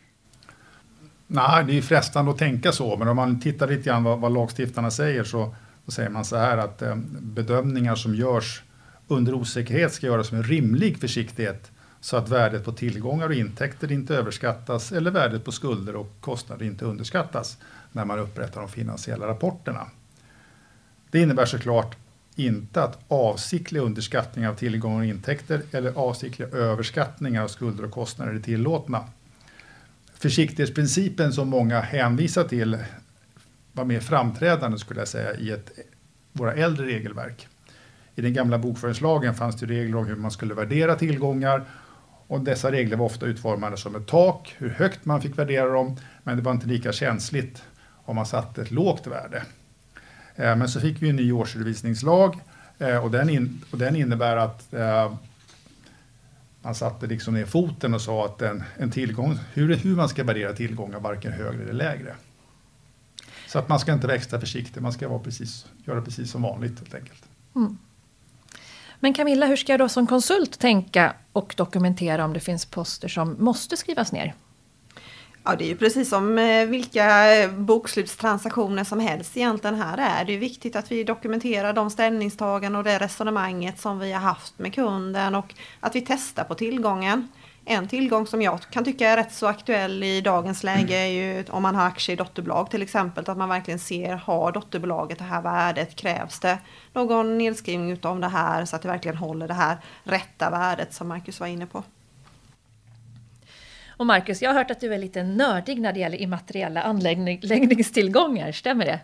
Nej, 1.34 1.64
det 1.64 1.78
är 1.78 1.82
frestande 1.82 2.30
att 2.30 2.38
tänka 2.38 2.72
så, 2.72 2.96
men 2.96 3.08
om 3.08 3.16
man 3.16 3.40
tittar 3.40 3.68
lite 3.68 3.82
grann 3.82 4.04
vad, 4.04 4.18
vad 4.18 4.32
lagstiftarna 4.32 4.90
säger 4.90 5.24
så, 5.24 5.54
så 5.84 5.90
säger 5.92 6.10
man 6.10 6.24
så 6.24 6.36
här 6.36 6.58
att 6.58 6.82
eh, 6.82 6.96
bedömningar 7.20 7.94
som 7.94 8.14
görs 8.14 8.62
under 9.08 9.34
osäkerhet 9.34 9.92
ska 9.92 10.06
göras 10.06 10.32
med 10.32 10.46
rimlig 10.46 10.98
försiktighet 10.98 11.70
så 12.00 12.16
att 12.16 12.28
värdet 12.28 12.64
på 12.64 12.72
tillgångar 12.72 13.26
och 13.26 13.34
intäkter 13.34 13.92
inte 13.92 14.16
överskattas 14.16 14.92
eller 14.92 15.10
värdet 15.10 15.44
på 15.44 15.52
skulder 15.52 15.96
och 15.96 16.12
kostnader 16.20 16.66
inte 16.66 16.84
underskattas 16.84 17.58
när 17.92 18.04
man 18.04 18.18
upprättar 18.18 18.60
de 18.60 18.70
finansiella 18.70 19.26
rapporterna. 19.26 19.86
Det 21.10 21.20
innebär 21.20 21.44
såklart 21.44 21.96
inte 22.34 22.82
att 22.82 22.98
avsiktliga 23.08 23.82
underskattningar 23.82 24.50
av 24.50 24.54
tillgångar 24.54 24.98
och 24.98 25.06
intäkter 25.06 25.62
eller 25.70 25.92
avsiktliga 25.92 26.48
överskattningar 26.48 27.42
av 27.42 27.48
skulder 27.48 27.84
och 27.84 27.90
kostnader 27.90 28.32
är 28.32 28.40
tillåtna. 28.40 29.04
Försiktighetsprincipen 30.22 31.32
som 31.32 31.48
många 31.48 31.80
hänvisar 31.80 32.44
till 32.44 32.78
var 33.72 33.84
mer 33.84 34.00
framträdande 34.00 34.78
skulle 34.78 35.00
jag 35.00 35.08
säga 35.08 35.34
i 35.34 35.50
ett, 35.50 35.70
våra 36.32 36.54
äldre 36.54 36.86
regelverk. 36.86 37.48
I 38.14 38.22
den 38.22 38.32
gamla 38.32 38.58
bokföringslagen 38.58 39.34
fanns 39.34 39.56
det 39.56 39.66
regler 39.66 39.96
om 39.96 40.06
hur 40.06 40.16
man 40.16 40.30
skulle 40.30 40.54
värdera 40.54 40.94
tillgångar 40.94 41.64
och 42.26 42.40
dessa 42.40 42.72
regler 42.72 42.96
var 42.96 43.06
ofta 43.06 43.26
utformade 43.26 43.76
som 43.76 43.96
ett 43.96 44.06
tak, 44.06 44.54
hur 44.58 44.68
högt 44.68 45.04
man 45.04 45.22
fick 45.22 45.38
värdera 45.38 45.72
dem, 45.72 45.96
men 46.22 46.36
det 46.36 46.42
var 46.42 46.52
inte 46.52 46.66
lika 46.66 46.92
känsligt 46.92 47.62
om 48.04 48.16
man 48.16 48.26
satte 48.26 48.62
ett 48.62 48.70
lågt 48.70 49.06
värde. 49.06 49.42
Eh, 50.36 50.56
men 50.56 50.68
så 50.68 50.80
fick 50.80 51.02
vi 51.02 51.08
en 51.08 51.16
ny 51.16 51.32
årsredovisningslag 51.32 52.40
eh, 52.78 53.04
och 53.04 53.10
den, 53.10 53.30
in, 53.30 53.64
och 53.70 53.78
den 53.78 53.96
innebär 53.96 54.36
att 54.36 54.74
eh, 54.74 55.14
man 56.62 56.74
satte 56.74 57.06
liksom 57.06 57.34
ner 57.34 57.46
foten 57.46 57.94
och 57.94 58.00
sa 58.00 58.24
att 58.24 58.42
en, 58.42 58.64
en 58.78 58.90
tillgång, 58.90 59.38
hur, 59.52 59.76
hur 59.76 59.96
man 59.96 60.08
ska 60.08 60.24
värdera 60.24 60.52
tillgångar, 60.52 61.00
varken 61.00 61.32
högre 61.32 61.62
eller 61.62 61.72
lägre. 61.72 62.14
Så 63.46 63.58
att 63.58 63.68
man 63.68 63.80
ska 63.80 63.92
inte 63.92 64.06
vara 64.06 64.16
extra 64.16 64.40
försiktig, 64.40 64.82
man 64.82 64.92
ska 64.92 65.08
vara 65.08 65.18
precis, 65.18 65.66
göra 65.84 66.02
precis 66.02 66.30
som 66.30 66.42
vanligt 66.42 66.78
helt 66.78 66.94
enkelt. 66.94 67.22
Mm. 67.54 67.78
Men 69.00 69.14
Camilla, 69.14 69.46
hur 69.46 69.56
ska 69.56 69.72
jag 69.72 69.80
då 69.80 69.88
som 69.88 70.06
konsult 70.06 70.58
tänka 70.58 71.14
och 71.32 71.54
dokumentera 71.56 72.24
om 72.24 72.32
det 72.32 72.40
finns 72.40 72.66
poster 72.66 73.08
som 73.08 73.36
måste 73.38 73.76
skrivas 73.76 74.12
ner? 74.12 74.34
Ja, 75.44 75.56
det 75.56 75.64
är 75.64 75.68
ju 75.68 75.76
precis 75.76 76.08
som 76.08 76.38
eh, 76.38 76.66
vilka 76.66 77.34
eh, 77.34 77.50
bokslutstransaktioner 77.50 78.84
som 78.84 79.00
helst 79.00 79.36
egentligen 79.36 79.76
här 79.76 79.98
är. 79.98 80.24
Det 80.24 80.32
är 80.32 80.38
viktigt 80.38 80.76
att 80.76 80.92
vi 80.92 81.04
dokumenterar 81.04 81.72
de 81.72 81.90
ställningstaganden 81.90 82.76
och 82.76 82.84
det 82.84 82.98
resonemanget 82.98 83.80
som 83.80 83.98
vi 83.98 84.12
har 84.12 84.20
haft 84.20 84.58
med 84.58 84.74
kunden 84.74 85.34
och 85.34 85.54
att 85.80 85.96
vi 85.96 86.00
testar 86.00 86.44
på 86.44 86.54
tillgången. 86.54 87.28
En 87.64 87.88
tillgång 87.88 88.26
som 88.26 88.42
jag 88.42 88.60
kan 88.60 88.84
tycka 88.84 89.08
är 89.08 89.16
rätt 89.16 89.32
så 89.32 89.46
aktuell 89.46 90.02
i 90.02 90.20
dagens 90.20 90.62
läge 90.62 90.96
är 90.96 91.06
ju 91.06 91.44
om 91.50 91.62
man 91.62 91.74
har 91.74 91.86
aktier 91.86 92.14
i 92.14 92.16
dotterbolag 92.16 92.70
till 92.70 92.82
exempel. 92.82 93.24
Att 93.30 93.38
man 93.38 93.48
verkligen 93.48 93.78
ser, 93.78 94.14
har 94.14 94.52
dotterbolaget 94.52 95.18
det 95.18 95.24
här 95.24 95.42
värdet? 95.42 95.96
Krävs 95.96 96.40
det 96.40 96.58
någon 96.92 97.38
nedskrivning 97.38 97.90
utav 97.90 98.20
det 98.20 98.28
här 98.28 98.64
så 98.64 98.76
att 98.76 98.82
det 98.82 98.88
verkligen 98.88 99.16
håller 99.16 99.48
det 99.48 99.54
här 99.54 99.76
rätta 100.04 100.50
värdet 100.50 100.94
som 100.94 101.08
Marcus 101.08 101.40
var 101.40 101.46
inne 101.46 101.66
på? 101.66 101.82
Och 104.02 104.06
Marcus, 104.06 104.42
jag 104.42 104.50
har 104.50 104.54
hört 104.54 104.70
att 104.70 104.80
du 104.80 104.94
är 104.94 104.98
lite 104.98 105.22
nördig 105.22 105.80
när 105.80 105.92
det 105.92 106.00
gäller 106.00 106.18
immateriella 106.18 106.82
anläggningstillgångar, 106.82 108.52
stämmer 108.52 108.84
det? 108.84 109.00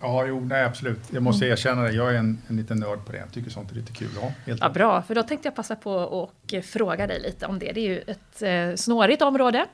Ja, 0.00 0.26
jo, 0.26 0.40
nej, 0.40 0.64
absolut. 0.64 0.98
Jag 1.12 1.22
måste 1.22 1.44
mm. 1.44 1.52
erkänna 1.52 1.82
det. 1.82 1.92
Jag 1.92 2.14
är 2.14 2.18
en, 2.18 2.42
en 2.48 2.56
liten 2.56 2.78
nörd 2.78 3.06
på 3.06 3.12
det. 3.12 3.18
Jag 3.18 3.32
tycker 3.32 3.50
sånt 3.50 3.70
är 3.70 3.74
lite 3.74 3.92
kul. 3.92 4.08
Ja, 4.20 4.32
helt 4.46 4.60
ja, 4.60 4.68
bra, 4.68 5.02
för 5.02 5.14
då 5.14 5.22
tänkte 5.22 5.46
jag 5.46 5.54
passa 5.54 5.76
på 5.76 5.92
och 5.92 6.54
fråga 6.64 7.06
dig 7.06 7.20
lite 7.20 7.46
om 7.46 7.58
det. 7.58 7.72
Det 7.72 7.80
är 7.80 7.88
ju 7.88 7.98
ett 7.98 8.42
eh, 8.42 8.76
snårigt 8.76 9.22
område. 9.22 9.66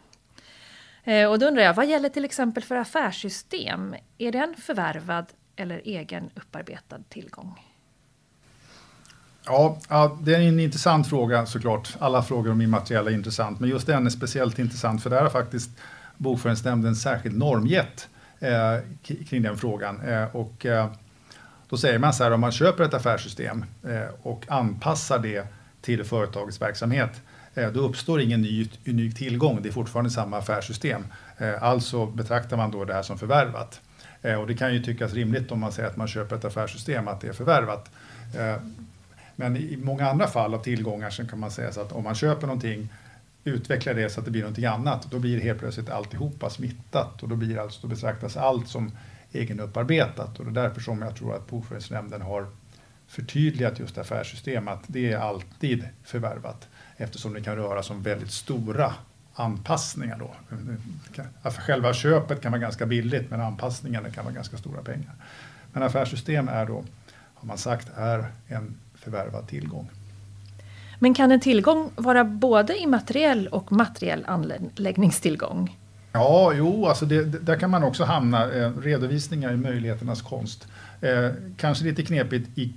Eh, 1.05 1.31
och 1.31 1.39
då 1.39 1.47
undrar 1.47 1.63
jag, 1.63 1.75
vad 1.75 1.87
gäller 1.87 2.09
till 2.09 2.25
exempel 2.25 2.63
för 2.63 2.77
affärssystem? 2.77 3.95
Är 4.19 4.33
den 4.33 4.55
förvärvad 4.59 5.27
eller 5.57 5.81
egen 5.85 6.31
upparbetad 6.35 6.99
tillgång? 7.09 7.66
Ja, 9.47 9.79
ja, 9.89 10.19
det 10.23 10.35
är 10.35 10.41
en 10.41 10.61
intressant 10.61 11.09
fråga 11.09 11.47
såklart. 11.47 11.97
Alla 11.99 12.23
frågor 12.23 12.51
om 12.51 12.61
immateriella 12.61 13.11
är 13.11 13.15
intressant, 13.15 13.61
men 13.61 13.71
just 13.71 13.87
den 13.87 14.07
är 14.07 14.11
speciellt 14.11 14.59
intressant 14.59 15.03
för 15.03 15.11
där 15.11 15.23
har 15.23 15.31
faktiskt 15.31 15.71
Bokföringsnämnden 16.17 16.97
särskild 16.97 17.39
normgett 17.39 18.09
eh, 18.41 18.77
kring 19.29 19.43
den 19.43 19.57
frågan. 19.57 20.01
Eh, 20.01 20.37
och, 20.37 20.67
eh, 20.67 20.91
då 21.69 21.77
säger 21.77 21.99
man 21.99 22.15
så 22.15 22.25
här, 22.25 22.31
om 22.31 22.41
man 22.41 22.53
köper 22.53 22.85
ett 22.85 22.95
affärssystem 22.95 23.65
eh, 23.89 24.09
och 24.23 24.45
anpassar 24.49 25.19
det 25.19 25.47
till 25.83 26.05
företagets 26.05 26.61
verksamhet, 26.61 27.11
eh, 27.55 27.69
då 27.69 27.81
uppstår 27.81 28.21
ingen 28.21 28.43
ny 28.43 28.69
unik 28.87 29.17
tillgång. 29.17 29.63
Det 29.63 29.69
är 29.69 29.73
fortfarande 29.73 30.11
samma 30.11 30.39
affärssystem. 30.39 31.07
Eh, 31.39 31.63
alltså 31.63 32.07
betraktar 32.07 32.57
man 32.57 32.71
då 32.71 32.85
det 32.85 32.95
här 32.95 33.03
som 33.03 33.19
förvärvat. 33.19 33.81
Eh, 34.23 34.35
och 34.35 34.47
det 34.47 34.55
kan 34.55 34.75
ju 34.75 34.83
tyckas 34.83 35.13
rimligt 35.13 35.53
om 35.53 35.61
man 35.61 35.73
säger 35.73 35.89
att 35.89 35.97
man 35.97 36.09
köper 36.09 36.37
ett 36.37 36.45
affärssystem, 36.45 37.09
att 37.09 37.21
det 37.21 37.29
är 37.29 37.33
förvärvat. 37.33 37.91
Eh, 38.39 38.57
men 39.37 39.57
i 39.57 39.77
många 39.77 40.11
andra 40.11 40.27
fall 40.27 40.55
av 40.55 40.59
tillgångar 40.59 41.11
så 41.11 41.27
kan 41.27 41.41
man 41.41 41.51
säga 41.51 41.73
så 41.73 41.81
att 41.81 41.93
om 41.93 42.05
man 42.05 42.15
köper 42.15 42.47
någonting, 42.47 42.89
utvecklar 43.45 43.95
det 43.95 44.11
så 44.11 44.21
att 44.21 44.25
det 44.25 44.31
blir 44.31 44.43
någonting 44.43 44.65
annat, 44.65 45.11
då 45.11 45.19
blir 45.19 45.41
helt 45.41 45.59
plötsligt 45.59 45.91
alltihopa 45.91 46.51
smittat 46.51 47.23
och 47.23 47.29
då, 47.29 47.37
blir 47.37 47.59
alltså, 47.59 47.81
då 47.83 47.89
betraktas 47.89 48.37
allt 48.37 48.69
som 48.69 48.93
egenupparbetat. 49.33 50.39
Och 50.39 50.45
det 50.45 50.61
är 50.61 50.65
därför 50.65 50.81
som 50.81 51.03
jag 51.03 51.17
tror 51.17 51.35
att 51.35 51.47
Bokföringsnämnden 51.47 52.23
har 52.23 52.47
förtydligat 53.07 53.79
just 53.79 53.99
affärssystem, 53.99 54.69
att 54.69 54.83
det 54.87 55.13
är 55.13 55.19
alltid 55.19 55.89
förvärvat 56.05 56.69
eftersom 56.97 57.35
det 57.35 57.41
kan 57.41 57.57
röra 57.57 57.83
sig 57.83 57.97
om 57.97 58.03
väldigt 58.03 58.31
stora 58.31 58.95
anpassningar. 59.35 60.19
Då. 60.19 60.35
Själva 61.51 61.95
köpet 61.95 62.41
kan 62.41 62.53
vara 62.53 62.61
ganska 62.61 62.87
billigt 62.87 63.31
men 63.31 63.41
anpassningarna 63.41 64.11
kan 64.11 64.25
vara 64.25 64.35
ganska 64.35 64.57
stora 64.57 64.83
pengar. 64.83 65.15
Men 65.73 65.83
affärssystem 65.83 66.49
är 66.49 66.67
då, 66.67 66.85
har 67.35 67.47
man 67.47 67.59
sagt, 67.59 67.89
är 67.97 68.27
en 68.47 68.75
förvärvad 69.07 69.49
tillgång. 69.49 69.91
Men 70.99 71.15
kan 71.15 71.33
en 71.33 71.41
tillgång 71.41 71.91
vara 71.97 72.25
både 72.25 72.79
immateriell 72.79 73.49
och 73.49 73.73
materiell 73.73 74.25
anläggningstillgång? 74.27 75.77
Ja, 76.13 76.53
jo, 76.55 76.87
alltså 76.87 77.07
det, 77.07 77.25
där 77.25 77.59
kan 77.59 77.71
man 77.71 77.85
också 77.85 78.05
hamna. 78.05 78.53
Eh, 78.53 78.73
redovisningar 78.79 79.53
i 79.53 79.57
möjligheternas 79.57 80.23
konst. 80.23 80.69
Eh, 81.01 81.31
kanske 81.57 81.85
lite 81.85 82.03
knepigt 82.03 82.59
i 82.59 82.73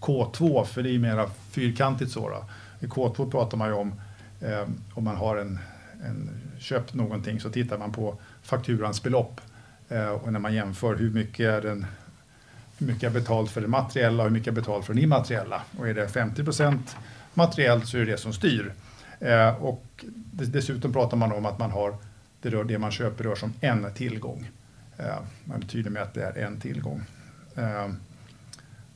K2, 0.00 0.64
för 0.64 0.82
det 0.82 0.90
är 0.90 0.98
mera 0.98 1.30
fyrkantigt 1.50 2.10
så. 2.10 2.28
Då. 2.28 2.44
I 2.80 2.86
K2 2.86 3.30
pratar 3.30 3.56
man 3.56 3.68
ju 3.68 3.74
om 3.74 3.92
eh, 4.40 4.68
om 4.94 5.04
man 5.04 5.16
har 5.16 5.36
en, 5.36 5.58
en, 6.04 6.30
köpt 6.58 6.94
någonting 6.94 7.40
så 7.40 7.50
tittar 7.50 7.78
man 7.78 7.92
på 7.92 8.16
fakturans 8.42 9.02
belopp. 9.02 9.40
Eh, 9.88 10.08
och 10.08 10.32
när 10.32 10.40
man 10.40 10.54
jämför 10.54 10.96
hur 10.96 11.10
mycket 11.10 11.46
är 11.46 11.60
den 11.60 11.86
hur 12.78 12.86
mycket 12.86 13.02
jag 13.02 13.12
betalt 13.12 13.50
för 13.50 13.60
det 13.60 13.68
materiella 13.68 14.22
och 14.22 14.28
hur 14.28 14.34
mycket 14.34 14.46
jag 14.46 14.54
betalt 14.54 14.86
för 14.86 14.94
det 14.94 15.00
immateriella. 15.00 15.62
Och 15.78 15.88
är 15.88 15.94
det 15.94 16.08
50 16.08 16.44
procent 16.44 16.96
materiellt 17.34 17.88
så 17.88 17.96
är 17.96 18.04
det 18.04 18.12
det 18.12 18.18
som 18.18 18.32
styr. 18.32 18.72
Eh, 19.20 19.64
och 19.64 20.04
dessutom 20.32 20.92
pratar 20.92 21.16
man 21.16 21.32
om 21.32 21.46
att 21.46 21.58
man 21.58 21.70
har 21.70 21.96
det, 22.42 22.50
rör, 22.50 22.64
det 22.64 22.78
man 22.78 22.90
köper 22.90 23.24
rör 23.24 23.34
som 23.34 23.52
en 23.60 23.94
tillgång. 23.94 24.50
Eh, 24.96 25.18
man 25.44 25.62
är 25.62 25.66
tydlig 25.66 25.92
med 25.92 26.02
att 26.02 26.14
det 26.14 26.22
är 26.22 26.46
en 26.46 26.60
tillgång. 26.60 27.02
Eh, 27.56 27.90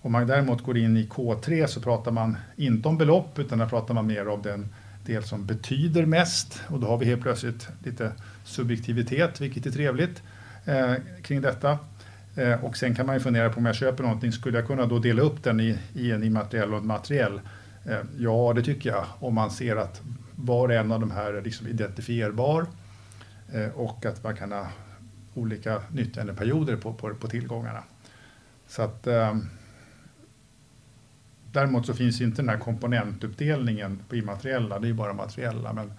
om 0.00 0.12
man 0.12 0.26
däremot 0.26 0.62
går 0.62 0.78
in 0.78 0.97
i 0.97 1.06
K3 1.06 1.66
så 1.66 1.80
pratar 1.80 2.11
man 2.11 2.37
inte 2.56 2.88
om 2.88 2.99
belopp 2.99 3.38
utan 3.38 3.58
där 3.58 3.66
pratar 3.66 3.94
man 3.94 4.06
mer 4.06 4.28
om 4.28 4.42
den 4.42 4.68
del 5.06 5.25
som 5.25 5.47
betyder 5.47 6.06
mest 6.06 6.61
och 6.68 6.80
då 6.80 6.87
har 6.87 6.99
vi 6.99 7.06
helt 7.06 7.23
plötsligt 7.23 7.68
lite 7.85 8.12
subjektivitet, 8.44 9.40
vilket 9.40 9.66
är 9.66 9.70
trevligt 9.70 10.23
eh, 10.64 10.94
kring 11.23 11.40
detta. 11.40 11.78
Eh, 12.38 12.64
och 12.64 12.76
sen 12.76 12.95
kan 12.95 13.07
man 13.07 13.16
ju 13.16 13.21
fundera 13.21 13.50
på 13.50 13.59
om 13.59 13.66
jag 13.66 13.75
köper 13.75 14.04
någonting, 14.04 14.33
skulle 14.33 14.59
jag 14.59 14.66
kunna 14.66 14.87
då 14.87 14.99
dela 14.99 15.23
upp 15.23 15.42
den 15.42 15.61
i, 15.61 15.78
i 15.95 16.12
en 16.12 16.25
immateriell 16.25 16.73
och 16.73 16.80
en 16.80 16.87
materiell? 16.87 17.40
Eh, 17.85 18.00
ja, 18.18 18.52
det 18.57 18.62
tycker 18.62 18.90
jag, 18.90 19.07
om 19.21 19.35
man 19.35 19.50
ser 19.50 19.76
att 19.76 20.02
var 20.35 20.68
och 20.68 20.75
en 20.75 20.92
av 20.92 21.00
de 21.00 21.11
här 21.11 21.35
är 21.35 21.42
liksom 21.42 21.66
identifierbar 21.66 22.66
eh, 23.52 23.68
och 23.68 24.07
att 24.07 24.25
man 24.25 24.37
kan 24.37 24.52
ha 24.52 24.66
olika 25.35 25.83
nyttjandeperioder 25.92 26.76
på, 26.76 26.95
på, 26.95 27.14
på 27.14 27.28
tillgångarna. 27.28 27.83
Så 28.68 28.83
att, 28.83 29.07
eh, 29.07 29.37
däremot 31.52 31.87
så 31.87 31.95
finns 31.95 32.21
inte 32.21 32.42
den 32.42 32.49
här 32.49 32.59
komponentuppdelningen 32.59 34.02
på 34.09 34.16
immateriella, 34.16 34.78
det 34.78 34.88
är 34.88 34.92
bara 34.92 35.12
materiella. 35.12 35.73
Men 35.73 35.92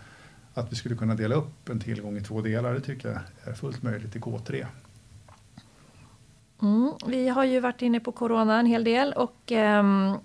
att 0.53 0.71
vi 0.71 0.75
skulle 0.75 0.95
kunna 0.95 1.15
dela 1.15 1.35
upp 1.35 1.69
en 1.69 1.79
tillgång 1.79 2.17
i 2.17 2.21
två 2.21 2.41
delar, 2.41 2.73
det 2.73 2.81
tycker 2.81 3.09
jag 3.09 3.19
är 3.43 3.53
fullt 3.53 3.83
möjligt 3.83 4.15
i 4.15 4.19
K3. 4.19 4.65
Mm, 6.61 6.93
vi 7.05 7.29
har 7.29 7.43
ju 7.43 7.59
varit 7.59 7.81
inne 7.81 7.99
på 7.99 8.11
corona 8.11 8.59
en 8.59 8.65
hel 8.65 8.83
del 8.83 9.13
och 9.13 9.51
eh, 9.51 10.15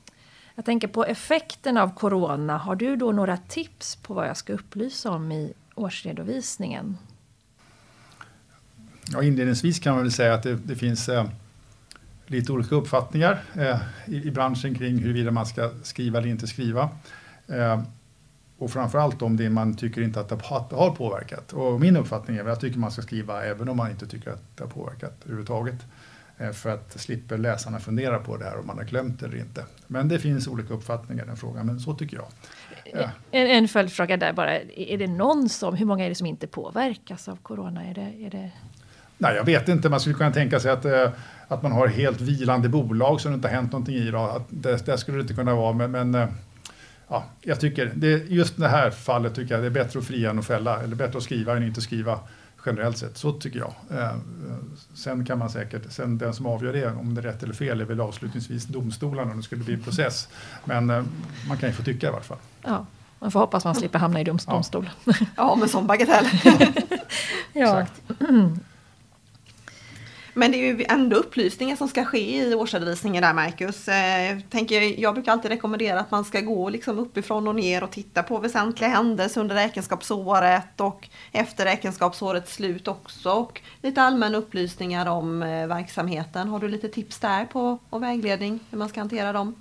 Jag 0.54 0.64
tänker 0.64 0.88
på 0.88 1.04
effekten 1.04 1.76
av 1.76 1.94
corona. 1.94 2.56
Har 2.56 2.76
du 2.76 2.96
då 2.96 3.12
några 3.12 3.36
tips 3.36 3.96
på 3.96 4.14
vad 4.14 4.28
jag 4.28 4.36
ska 4.36 4.52
upplysa 4.52 5.10
om 5.10 5.32
i 5.32 5.52
årsredovisningen? 5.74 6.96
Ja, 9.12 9.22
inledningsvis 9.22 9.78
kan 9.78 9.94
man 9.94 10.02
väl 10.02 10.12
säga 10.12 10.34
att 10.34 10.42
det, 10.42 10.54
det 10.54 10.76
finns 10.76 11.08
eh, 11.08 11.26
lite 12.26 12.52
olika 12.52 12.74
uppfattningar 12.74 13.42
eh, 13.54 13.80
i, 14.06 14.16
i, 14.16 14.30
branschen 14.30 14.74
kring 14.74 14.98
huruvida 14.98 15.30
man 15.30 15.46
ska 15.46 15.70
skriva 15.82 16.18
eller 16.18 16.28
inte 16.28 16.46
skriva. 16.46 16.88
Eh, 17.46 17.82
och 18.58 18.70
framförallt 18.70 19.22
om 19.22 19.36
det 19.36 19.50
man 19.50 19.76
tycker 19.76 20.02
inte 20.02 20.20
att 20.20 20.28
det 20.28 20.42
har 20.42 20.94
påverkat. 20.94 21.52
Och 21.52 21.80
min 21.80 21.96
uppfattning 21.96 22.36
är 22.36 22.40
att 22.40 22.46
jag 22.46 22.60
tycker 22.60 22.78
man 22.78 22.90
ska 22.90 23.02
skriva 23.02 23.44
även 23.44 23.68
om 23.68 23.76
man 23.76 23.90
inte 23.90 24.06
tycker 24.06 24.30
att 24.30 24.56
det 24.56 24.64
har 24.64 24.70
påverkat 24.70 25.12
överhuvudtaget. 25.24 25.86
Eh, 26.44 26.52
för 26.52 26.70
att 26.70 27.00
slipper 27.00 27.38
läsarna 27.38 27.80
fundera 27.80 28.18
på 28.18 28.36
det 28.36 28.44
här 28.44 28.58
om 28.58 28.66
man 28.66 28.78
har 28.78 28.84
glömt 28.84 29.20
det 29.20 29.26
eller 29.26 29.38
inte. 29.38 29.64
Men 29.86 30.08
det 30.08 30.18
finns 30.18 30.48
olika 30.48 30.74
uppfattningar 30.74 31.24
i 31.24 31.26
den 31.26 31.36
frågan, 31.36 31.66
men 31.66 31.80
så 31.80 31.94
tycker 31.94 32.16
jag. 32.16 32.26
Ja. 32.84 33.10
En, 33.30 33.46
en 33.46 33.68
följdfråga 33.68 34.16
där 34.16 34.32
bara. 34.32 34.60
Är 34.60 34.98
det 34.98 35.06
någon 35.06 35.48
som, 35.48 35.74
hur 35.74 35.86
många 35.86 36.04
är 36.04 36.08
det 36.08 36.14
som 36.14 36.26
inte 36.26 36.46
påverkas 36.46 37.28
av 37.28 37.36
corona? 37.36 37.84
Är 37.84 37.94
det, 37.94 38.26
är 38.26 38.30
det... 38.30 38.50
Nej, 39.18 39.36
jag 39.36 39.44
vet 39.44 39.68
inte. 39.68 39.88
Man 39.88 40.00
skulle 40.00 40.14
kunna 40.16 40.32
tänka 40.32 40.60
sig 40.60 40.70
att, 40.70 40.84
eh, 40.84 41.10
att 41.48 41.62
man 41.62 41.72
har 41.72 41.88
helt 41.88 42.20
vilande 42.20 42.68
bolag 42.68 43.20
som 43.20 43.30
det 43.30 43.34
inte 43.34 43.48
har 43.48 43.54
hänt 43.54 43.72
någonting 43.72 43.94
i. 43.94 44.10
Då. 44.10 44.18
Att 44.18 44.46
det, 44.48 44.86
det 44.86 44.98
skulle 44.98 45.18
det 45.18 45.22
inte 45.22 45.34
kunna 45.34 45.54
vara. 45.54 45.72
Men, 45.72 45.90
men 45.90 46.14
eh, 46.14 46.28
ja, 47.08 47.24
jag 47.40 47.60
tycker, 47.60 47.92
det, 47.94 48.30
just 48.30 48.56
det 48.56 48.68
här 48.68 48.90
fallet 48.90 49.34
tycker 49.34 49.54
jag 49.54 49.62
det 49.62 49.66
är 49.66 49.84
bättre 49.84 49.98
att 49.98 50.06
fria 50.06 50.30
än 50.30 50.38
att 50.38 50.46
fälla. 50.46 50.82
Eller 50.82 50.96
bättre 50.96 51.18
att 51.18 51.24
skriva 51.24 51.56
än 51.56 51.62
inte 51.62 51.80
skriva 51.80 52.20
generellt 52.66 52.98
sett. 52.98 53.16
Så 53.16 53.32
tycker 53.32 53.58
jag. 53.58 53.74
Eh, 53.90 54.16
sen 54.94 55.24
kan 55.24 55.38
man 55.38 55.50
säkert, 55.50 55.92
sen 55.92 56.18
den 56.18 56.34
som 56.34 56.46
avgör 56.46 56.72
det, 56.72 56.86
om 56.86 57.14
det 57.14 57.20
är 57.20 57.22
rätt 57.22 57.42
eller 57.42 57.54
fel, 57.54 57.80
är 57.80 57.84
väl 57.84 58.00
avslutningsvis 58.00 58.64
domstolarna 58.64 59.30
om 59.30 59.36
det 59.36 59.42
skulle 59.42 59.64
bli 59.64 59.76
process. 59.76 60.28
Men 60.64 60.90
eh, 60.90 61.02
man 61.48 61.56
kan 61.56 61.68
ju 61.68 61.74
få 61.74 61.82
tycka 61.82 62.08
i 62.08 62.10
vart 62.10 62.24
fall. 62.24 62.38
Ja, 62.62 62.86
man 63.18 63.30
får 63.30 63.40
hoppas 63.40 63.64
man 63.64 63.74
slipper 63.74 63.98
hamna 63.98 64.20
i 64.20 64.24
domstol. 64.24 64.90
Ja, 65.04 65.14
ja 65.36 65.56
med 65.56 65.70
sån 65.70 65.86
bagatell. 65.86 66.26
ja. 67.52 67.86
Men 70.34 70.52
det 70.52 70.56
är 70.56 70.74
ju 70.74 70.84
ändå 70.88 71.16
upplysningar 71.16 71.76
som 71.76 71.88
ska 71.88 72.04
ske 72.04 72.42
i 72.42 72.54
årsredovisningen 72.54 73.22
där 73.22 73.34
Marcus. 73.34 73.88
Eh, 73.88 74.38
tänker, 74.50 75.00
jag 75.00 75.14
brukar 75.14 75.32
alltid 75.32 75.50
rekommendera 75.50 76.00
att 76.00 76.10
man 76.10 76.24
ska 76.24 76.40
gå 76.40 76.68
liksom 76.68 76.98
uppifrån 76.98 77.48
och 77.48 77.54
ner 77.54 77.84
och 77.84 77.90
titta 77.90 78.22
på 78.22 78.38
väsentliga 78.38 78.90
händelser 78.90 79.40
under 79.40 79.54
räkenskapsåret 79.54 80.80
och 80.80 81.08
efter 81.32 81.64
räkenskapsårets 81.64 82.54
slut 82.54 82.88
också. 82.88 83.30
Och 83.30 83.60
lite 83.82 84.02
allmänna 84.02 84.38
upplysningar 84.38 85.06
om 85.06 85.42
eh, 85.42 85.66
verksamheten. 85.66 86.48
Har 86.48 86.58
du 86.58 86.68
lite 86.68 86.88
tips 86.88 87.18
där 87.18 87.44
på 87.44 87.78
och 87.90 88.02
vägledning 88.02 88.60
hur 88.70 88.78
man 88.78 88.88
ska 88.88 89.00
hantera 89.00 89.32
dem? 89.32 89.54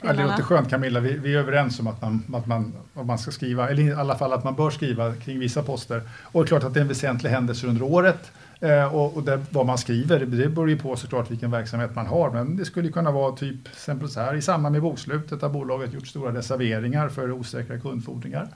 Ja, 0.00 0.12
det 0.12 0.22
låter 0.22 0.42
skönt 0.42 0.70
Camilla, 0.70 1.00
vi, 1.00 1.18
vi, 1.18 1.34
är 1.34 1.38
överens 1.38 1.80
om 1.80 1.86
att 1.86 2.02
man, 2.02 2.24
att, 2.34 2.46
man, 2.46 2.72
att 2.94 3.06
man 3.06 3.18
ska 3.18 3.30
skriva, 3.30 3.70
eller 3.70 3.82
i 3.82 3.92
alla 3.92 4.18
fall 4.18 4.32
att 4.32 4.44
man 4.44 4.54
bör 4.54 4.70
skriva 4.70 5.14
kring 5.14 5.38
vissa 5.38 5.62
poster. 5.62 6.02
Och 6.22 6.42
det 6.42 6.46
är 6.46 6.48
klart 6.48 6.64
att 6.64 6.74
det 6.74 6.80
är 6.80 6.82
en 6.82 6.88
väsentlig 6.88 7.30
händelse 7.30 7.66
under 7.66 7.82
året 7.82 8.32
Eh, 8.62 8.94
och, 8.94 9.16
och 9.16 9.22
det, 9.22 9.40
vad 9.50 9.66
man 9.66 9.78
skriver, 9.78 10.18
det 10.20 10.48
beror 10.48 10.70
ju 10.70 10.78
på 10.78 10.96
såklart 10.96 11.30
vilken 11.30 11.50
verksamhet 11.50 11.94
man 11.94 12.06
har. 12.06 12.30
Men 12.30 12.56
det 12.56 12.64
skulle 12.64 12.88
kunna 12.88 13.10
vara 13.10 13.36
typ 13.36 13.68
exempel 13.68 14.08
så 14.08 14.20
här. 14.20 14.34
I 14.34 14.42
samband 14.42 14.72
med 14.72 14.82
bokslutet 14.82 15.42
har 15.42 15.48
bolaget 15.48 15.92
gjort 15.92 16.06
stora 16.06 16.34
reserveringar 16.34 17.08
för 17.08 17.32
osäkra 17.32 17.78
kundfordringar. 17.78 18.48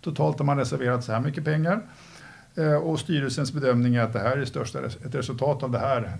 Totalt 0.00 0.38
har 0.38 0.46
man 0.46 0.58
reserverat 0.58 1.04
så 1.04 1.12
här 1.12 1.20
mycket 1.20 1.44
pengar. 1.44 1.82
Eh, 2.54 2.74
och 2.74 3.00
styrelsens 3.00 3.52
bedömning 3.52 3.94
är 3.94 4.02
att 4.02 4.12
det 4.12 4.18
här 4.18 4.36
är 4.36 4.44
största, 4.44 4.78
ett 4.84 5.14
resultat 5.14 5.62
av 5.62 5.70
det 5.70 5.78
här 5.78 6.12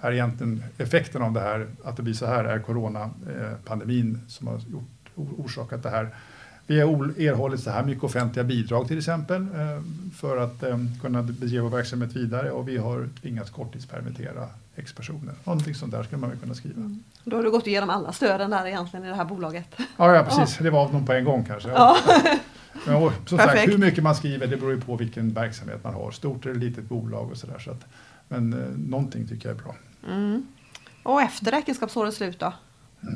är 0.00 0.12
egentligen 0.12 0.64
effekten 0.78 1.22
av 1.22 1.32
det 1.32 1.40
här, 1.40 1.66
att 1.84 1.96
det 1.96 2.02
blir 2.02 2.14
så 2.14 2.26
här, 2.26 2.44
är 2.44 2.58
coronapandemin 2.58 4.20
som 4.28 4.46
har 4.46 4.60
gjort, 4.70 5.10
orsakat 5.14 5.82
det 5.82 5.90
här. 5.90 6.08
Vi 6.66 6.80
har 6.80 7.20
erhållit 7.20 7.60
så 7.60 7.70
här 7.70 7.84
mycket 7.84 8.04
offentliga 8.04 8.44
bidrag 8.44 8.88
till 8.88 8.98
exempel 8.98 9.42
eh, 9.42 9.82
för 10.16 10.36
att 10.36 10.62
eh, 10.62 10.78
kunna 11.00 11.22
bedriva 11.22 11.68
verksamhet 11.68 12.16
vidare 12.16 12.50
och 12.50 12.68
vi 12.68 12.76
har 12.76 13.08
tvingats 13.22 13.50
korttidspermittera 13.50 14.48
X 14.76 14.92
personer. 14.92 15.34
Någonting 15.44 15.74
sånt 15.74 15.92
där 15.92 16.02
skulle 16.02 16.20
man 16.20 16.30
väl 16.30 16.38
kunna 16.38 16.54
skriva. 16.54 16.76
Mm. 16.76 17.02
Då 17.24 17.36
har 17.36 17.44
du 17.44 17.50
gått 17.50 17.66
igenom 17.66 17.90
alla 17.90 18.12
stöden 18.12 18.50
där 18.50 18.66
egentligen 18.66 19.06
i 19.06 19.08
det 19.08 19.14
här 19.14 19.24
bolaget. 19.24 19.66
Ja, 19.96 20.14
ja 20.14 20.24
precis. 20.24 20.56
Ja. 20.58 20.64
Det 20.64 20.70
var 20.70 20.92
någon 20.92 21.06
på 21.06 21.12
en 21.12 21.24
gång 21.24 21.44
kanske. 21.44 21.68
Ja. 21.68 21.96
Men, 22.86 23.10
som 23.26 23.38
sagt, 23.38 23.68
hur 23.68 23.78
mycket 23.78 24.04
man 24.04 24.14
skriver 24.14 24.46
det 24.46 24.56
beror 24.56 24.72
ju 24.72 24.80
på 24.80 24.96
vilken 24.96 25.32
verksamhet 25.32 25.84
man 25.84 25.94
har. 25.94 26.10
Stort 26.10 26.46
eller 26.46 26.54
litet 26.54 26.84
bolag 26.84 27.30
och 27.30 27.36
sådär. 27.36 27.58
Så 27.58 27.70
att, 27.70 27.84
men 28.28 28.52
eh, 28.52 28.68
någonting 28.76 29.28
tycker 29.28 29.48
jag 29.48 29.58
är 29.58 29.62
bra. 29.62 29.74
Mm. 30.08 30.46
Och 31.02 31.22
efter 31.22 31.50
räkenskapsårets 31.50 32.16
slut 32.16 32.38
då? 32.38 32.52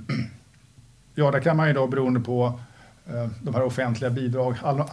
Ja, 1.16 1.30
där 1.30 1.40
kan 1.40 1.56
man 1.56 1.68
ju 1.68 1.74
då 1.74 1.86
beroende 1.86 2.20
på 2.20 2.60
Eh, 3.06 3.28
de 3.42 3.54
här 3.54 3.62
offentliga 3.62 4.10
bidrag, 4.10 4.56
alla, 4.62 4.90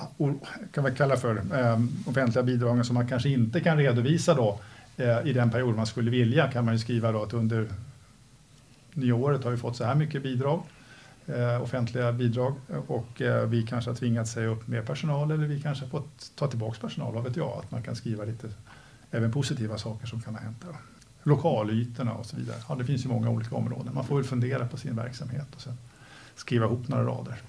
kan 0.74 0.84
vi 0.84 0.92
kalla 0.92 1.18
för 1.18 1.36
eh, 1.36 1.80
offentliga 2.06 2.44
bidragen 2.44 2.86
som 2.86 2.94
man 2.94 3.08
kanske 3.08 3.30
inte 3.30 3.60
kan 3.60 3.78
redovisa 3.78 4.34
då 4.34 4.60
eh, 4.98 5.28
i 5.28 5.34
den 5.34 5.52
period 5.52 5.76
man 5.76 5.86
skulle 5.86 6.12
vilja 6.12 6.52
kan 6.52 6.66
man 6.66 6.74
ju 6.74 6.80
skriva 6.80 7.12
då 7.12 7.24
att 7.24 7.34
under 7.34 7.68
nyåret 8.94 9.44
har 9.44 9.52
vi 9.52 9.58
fått 9.58 9.76
så 9.76 9.84
här 9.84 9.96
mycket 9.96 10.24
bidrag, 10.24 10.64
offentliga 11.62 12.12
bidrag 12.12 12.56
och 12.88 13.22
vi 13.48 13.66
kanske 13.70 13.90
har 13.90 13.96
tvingats 13.96 14.32
säga 14.32 14.48
upp 14.48 14.68
mer 14.68 14.82
personal 14.82 15.32
eller 15.32 15.48
vi 15.48 15.62
kanske 15.62 15.86
har 15.86 15.90
fått 15.90 16.32
ta 16.36 16.48
tillbaka 16.48 16.78
personal, 16.82 17.14
vad 17.14 17.24
vet 17.24 17.36
jag, 17.36 17.50
att 17.64 17.72
man 17.72 17.84
kan 17.84 17.96
skriva 17.96 18.24
lite 18.24 18.50
även 19.12 19.32
positiva 19.32 19.78
saker 19.78 20.08
som 20.08 20.22
kan 20.22 20.36
ha 20.36 20.42
hänt. 20.42 20.66
Lokalytorna 21.24 22.14
och 22.14 22.26
så 22.26 22.36
vidare. 22.38 22.58
Ja, 22.70 22.76
det 22.76 22.86
finns 22.86 23.06
ju 23.06 23.10
många 23.10 23.30
olika 23.30 23.56
områden. 23.56 23.94
Man 23.94 24.06
får 24.06 24.16
väl 24.16 24.26
fundera 24.26 24.68
på 24.68 24.78
sin 24.78 24.96
verksamhet 24.96 25.48
och 25.56 25.62
sen 25.62 25.78
skriva 26.36 26.66
ihop 26.66 26.88
några 26.88 27.04
rader. 27.04 27.42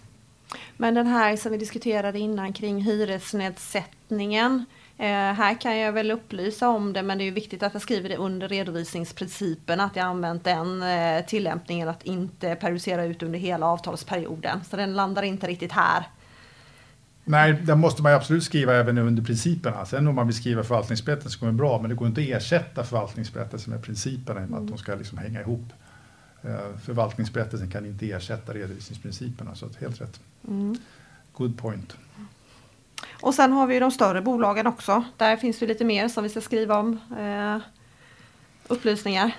Men 0.77 0.95
den 0.95 1.07
här 1.07 1.37
som 1.37 1.53
vi 1.53 1.59
diskuterade 1.59 2.19
innan 2.19 2.53
kring 2.53 2.83
hyresnedsättningen. 2.83 4.65
Eh, 4.99 5.07
här 5.09 5.61
kan 5.61 5.79
jag 5.79 5.93
väl 5.93 6.11
upplysa 6.11 6.69
om 6.69 6.93
det 6.93 7.03
men 7.03 7.19
det 7.19 7.25
är 7.25 7.33
viktigt 7.33 7.63
att 7.63 7.73
jag 7.73 7.83
skriver 7.83 8.09
det 8.09 8.17
under 8.17 8.49
redovisningsprincipen 8.49 9.81
att 9.81 9.97
jag 9.97 10.07
använt 10.07 10.45
den 10.45 10.83
eh, 10.83 11.25
tillämpningen 11.27 11.89
att 11.89 12.03
inte 12.03 12.55
periodisera 12.55 13.05
ut 13.05 13.23
under 13.23 13.39
hela 13.39 13.67
avtalsperioden. 13.67 14.61
Så 14.71 14.77
den 14.77 14.95
landar 14.95 15.23
inte 15.23 15.47
riktigt 15.47 15.73
här. 15.73 16.07
Nej, 17.25 17.53
det 17.53 17.77
måste 17.77 18.03
man 18.03 18.13
absolut 18.13 18.45
skriva 18.45 18.75
även 18.75 18.99
under 18.99 19.23
principerna. 19.23 19.87
Sen 19.87 20.09
om 20.09 20.15
man 20.15 20.27
vill 20.27 20.37
skriva 20.37 20.63
förvaltningsberättelse 20.63 21.39
går 21.41 21.47
det 21.47 21.53
bra, 21.53 21.79
men 21.81 21.91
det 21.91 21.97
går 21.97 22.09
inte 22.09 22.21
att 22.21 22.29
ersätta 22.29 22.85
förvaltningsberättelsen 22.85 23.73
med 23.73 23.83
principerna 23.83 24.43
i 24.43 24.45
och 24.45 24.51
med 24.51 24.61
att 24.61 24.69
de 24.69 24.79
ska 24.79 24.95
liksom 24.95 25.19
hänga 25.19 25.41
ihop. 25.41 25.73
Eh, 26.43 26.79
förvaltningsberättelsen 26.85 27.71
kan 27.71 27.87
inte 27.87 28.11
ersätta 28.11 28.53
redovisningsprinciperna, 28.53 29.55
så 29.55 29.67
att 29.67 29.77
helt 29.77 30.01
rätt. 30.01 30.21
Mm. 30.49 30.77
Good 31.33 31.59
point. 31.59 31.97
Och 33.21 33.35
sen 33.35 33.53
har 33.53 33.67
vi 33.67 33.79
de 33.79 33.91
större 33.91 34.23
bolagen 34.23 34.67
också. 34.67 35.05
Där 35.17 35.37
finns 35.37 35.59
det 35.59 35.67
lite 35.67 35.85
mer 35.85 36.09
som 36.09 36.23
vi 36.23 36.29
ska 36.29 36.41
skriva 36.41 36.79
om. 36.79 36.99
Eh, 37.19 37.59
upplysningar. 38.69 39.37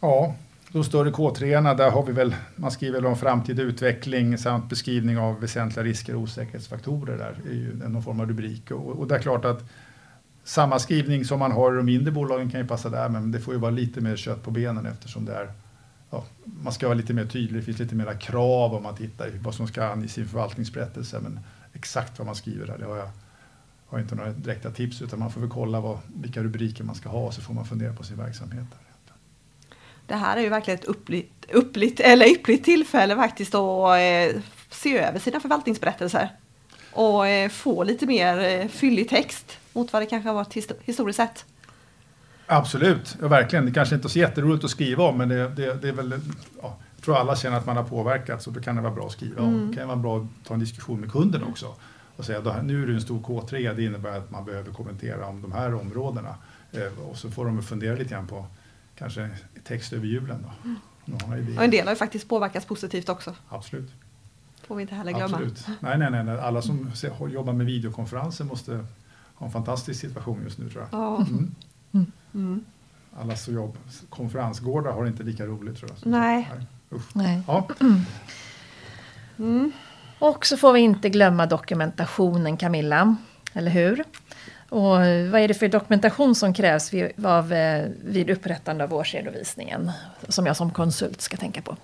Ja, 0.00 0.34
de 0.72 0.84
större 0.84 1.10
K3 1.10 1.76
där 1.76 1.90
har 1.90 2.02
vi 2.02 2.12
väl, 2.12 2.34
man 2.56 2.70
skriver 2.70 3.06
om 3.06 3.16
framtida 3.16 3.62
utveckling 3.62 4.38
samt 4.38 4.68
beskrivning 4.68 5.18
av 5.18 5.40
väsentliga 5.40 5.84
risker 5.84 6.14
och 6.14 6.20
osäkerhetsfaktorer. 6.20 7.18
Där 7.18 7.50
är 7.50 7.54
ju 7.54 7.88
någon 7.88 8.02
form 8.02 8.20
av 8.20 8.26
rubrik. 8.26 8.70
Och, 8.70 8.98
och 8.98 9.06
det 9.06 9.14
är 9.14 9.18
klart 9.18 9.44
att 9.44 9.64
samma 10.44 10.78
skrivning 10.78 11.24
som 11.24 11.38
man 11.38 11.52
har 11.52 11.72
i 11.72 11.76
de 11.76 11.86
mindre 11.86 12.12
bolagen 12.12 12.50
kan 12.50 12.60
ju 12.60 12.66
passa 12.66 12.88
där, 12.88 13.08
men 13.08 13.32
det 13.32 13.40
får 13.40 13.54
ju 13.54 13.60
vara 13.60 13.70
lite 13.70 14.00
mer 14.00 14.16
kött 14.16 14.42
på 14.42 14.50
benen 14.50 14.86
eftersom 14.86 15.24
det 15.24 15.34
är 15.34 15.52
ja, 16.10 16.24
man 16.44 16.72
ska 16.72 16.86
vara 16.86 16.96
lite 16.96 17.14
mer 17.14 17.26
tydlig, 17.26 17.62
det 17.62 17.64
finns 17.64 17.78
lite 17.78 17.94
mera 17.94 18.14
krav 18.14 18.74
om 18.74 18.82
man 18.82 18.96
tittar 18.96 19.30
vad 19.42 19.54
som 19.54 19.68
ska 19.68 19.84
anges 19.84 20.10
i 20.10 20.14
sin 20.14 20.28
förvaltningsberättelse. 20.28 21.20
Men 21.20 21.40
exakt 21.72 22.18
vad 22.18 22.26
man 22.26 22.34
skriver 22.34 22.66
där, 22.66 22.78
det 22.78 22.84
har 22.84 22.96
jag 22.96 23.10
har 23.88 23.98
inte 23.98 24.14
några 24.14 24.30
direkta 24.30 24.70
tips 24.70 25.02
utan 25.02 25.18
man 25.18 25.30
får 25.30 25.40
väl 25.40 25.50
kolla 25.50 25.80
vad, 25.80 25.98
vilka 26.06 26.42
rubriker 26.42 26.84
man 26.84 26.94
ska 26.94 27.08
ha 27.08 27.26
och 27.26 27.34
så 27.34 27.40
får 27.40 27.54
man 27.54 27.66
fundera 27.66 27.92
på 27.92 28.02
sin 28.04 28.16
verksamhet. 28.16 28.66
Det 30.06 30.14
här 30.14 30.36
är 30.36 30.40
ju 30.40 30.48
verkligen 30.48 30.78
ett 30.78 30.84
uppligt, 30.84 31.46
uppligt, 31.52 32.00
eller 32.00 32.26
yppligt 32.26 32.64
tillfälle 32.64 33.16
faktiskt 33.16 33.54
att 33.54 33.98
eh, 33.98 34.42
se 34.70 34.98
över 34.98 35.18
sina 35.18 35.40
förvaltningsberättelser 35.40 36.28
och 36.92 37.26
eh, 37.26 37.48
få 37.48 37.84
lite 37.84 38.06
mer 38.06 38.38
eh, 38.38 38.68
fyllig 38.68 39.08
text 39.08 39.58
mot 39.72 39.92
vad 39.92 40.02
det 40.02 40.06
kanske 40.06 40.28
har 40.28 40.34
varit 40.34 40.54
historiskt 40.84 41.16
sett. 41.16 41.44
Absolut, 42.48 43.16
ja, 43.20 43.28
verkligen. 43.28 43.66
Det 43.66 43.72
kanske 43.72 43.94
inte 43.94 44.06
är 44.06 44.10
så 44.10 44.18
jätteroligt 44.18 44.64
att 44.64 44.70
skriva 44.70 45.04
om 45.04 45.18
men 45.18 45.28
det, 45.28 45.48
det, 45.48 45.74
det 45.82 45.88
är 45.88 45.92
väl, 45.92 46.20
ja, 46.62 46.76
jag 46.96 47.04
tror 47.04 47.16
alla 47.16 47.36
känner 47.36 47.56
att 47.56 47.66
man 47.66 47.76
har 47.76 47.84
påverkats 47.84 48.46
och 48.46 48.52
då 48.52 48.60
kan 48.60 48.76
det 48.76 48.82
vara 48.82 48.94
bra 48.94 49.06
att 49.06 49.12
skriva 49.12 49.42
om. 49.42 49.54
Mm. 49.54 49.70
Det 49.70 49.76
kan 49.76 49.88
vara 49.88 49.98
bra 49.98 50.18
att 50.18 50.26
ta 50.44 50.54
en 50.54 50.60
diskussion 50.60 51.00
med 51.00 51.12
kunden 51.12 51.42
också 51.42 51.74
och 52.18 52.24
säga 52.24 52.38
att 52.38 52.64
nu 52.64 52.82
är 52.82 52.86
du 52.86 52.94
en 52.94 53.00
stor 53.00 53.20
K3, 53.20 53.74
det 53.74 53.84
innebär 53.84 54.18
att 54.18 54.30
man 54.30 54.44
behöver 54.44 54.72
kommentera 54.72 55.26
om 55.26 55.42
de 55.42 55.52
här 55.52 55.74
områdena. 55.74 56.34
Eh, 56.72 57.08
och 57.08 57.16
så 57.16 57.30
får 57.30 57.44
de 57.44 57.62
fundera 57.62 57.96
lite 57.96 58.10
grann 58.10 58.26
på 58.26 58.46
kanske 58.94 59.30
text 59.64 59.92
över 59.92 60.06
julen. 60.06 60.42
Då. 60.42 60.68
Mm. 60.68 61.56
Och 61.56 61.64
en 61.64 61.70
del 61.70 61.86
har 61.86 61.92
ju 61.92 61.96
faktiskt 61.96 62.28
påverkats 62.28 62.66
positivt 62.66 63.08
också. 63.08 63.34
Absolut. 63.48 63.92
Får 64.66 64.76
vi 64.76 64.82
inte 64.82 64.94
heller 64.94 65.12
glömma. 65.12 65.36
Absolut. 65.36 65.66
Nej, 65.80 65.98
nej, 65.98 66.24
nej, 66.24 66.38
alla 66.38 66.62
som 66.62 66.90
jobbar 67.32 67.52
med 67.52 67.66
videokonferenser 67.66 68.44
måste 68.44 68.84
ha 69.34 69.46
en 69.46 69.52
fantastisk 69.52 70.00
situation 70.00 70.42
just 70.42 70.58
nu 70.58 70.70
tror 70.70 70.82
jag. 70.90 71.00
Ja. 71.00 71.16
Mm. 71.16 71.54
Mm. 72.34 72.64
Alla 73.20 73.36
som 73.36 73.54
jobb, 73.54 73.76
konferensgårdar 74.08 74.92
har 74.92 75.06
inte 75.06 75.22
lika 75.22 75.46
roligt 75.46 75.78
tror 75.78 75.90
jag. 75.90 76.10
Nej. 76.10 76.50
Nej. 77.12 77.42
Ja. 77.46 77.68
Och 80.18 80.46
så 80.46 80.56
får 80.56 80.72
vi 80.72 80.80
inte 80.80 81.08
glömma 81.08 81.46
dokumentationen 81.46 82.56
Camilla, 82.56 83.16
eller 83.52 83.70
hur? 83.70 84.04
Och 84.68 84.90
vad 85.30 85.40
är 85.40 85.48
det 85.48 85.54
för 85.54 85.68
dokumentation 85.68 86.34
som 86.34 86.54
krävs 86.54 86.92
vid, 86.92 87.26
av, 87.26 87.52
eh, 87.52 87.88
vid 88.04 88.30
upprättande 88.30 88.84
av 88.84 88.94
årsredovisningen? 88.94 89.90
Som 90.28 90.46
jag 90.46 90.56
som 90.56 90.70
konsult 90.70 91.20
ska 91.20 91.36
tänka 91.36 91.62
på. 91.62 91.76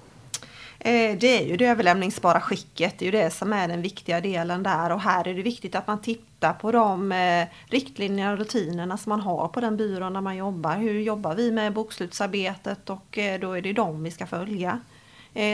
Eh, 0.87 1.18
det 1.18 1.42
är 1.42 1.47
ju 1.47 1.57
det 1.57 1.66
överlämningsbara 1.66 2.40
skicket, 2.40 2.99
det 2.99 3.05
är 3.05 3.12
ju 3.12 3.18
det 3.18 3.31
som 3.31 3.53
är 3.53 3.68
den 3.68 3.83
viktiga 3.83 4.20
delen 4.20 4.62
där 4.62 4.92
och 4.92 5.01
här 5.01 5.29
är 5.29 5.35
det 5.35 5.42
viktigt 5.42 5.75
att 5.75 5.87
man 5.87 6.01
tittar 6.01 6.53
på 6.53 6.73
de 6.73 7.12
eh, 7.12 7.47
riktlinjer 7.66 8.33
och 8.33 8.38
rutinerna 8.38 8.97
som 8.97 9.11
man 9.11 9.20
har 9.20 9.49
på 9.49 9.61
den 9.61 9.77
byrån 9.77 10.12
där 10.12 10.20
man 10.20 10.37
jobbar. 10.37 10.77
Hur 10.77 11.01
jobbar 11.01 11.35
vi 11.35 11.53
med 11.53 11.73
bokslutsarbetet 11.73 12.90
och 12.90 13.18
eh, 13.18 13.40
då 13.40 13.53
är 13.53 13.62
det 13.62 13.73
de 13.73 14.03
vi 14.03 14.11
ska 14.11 14.27
följa. 14.27 14.81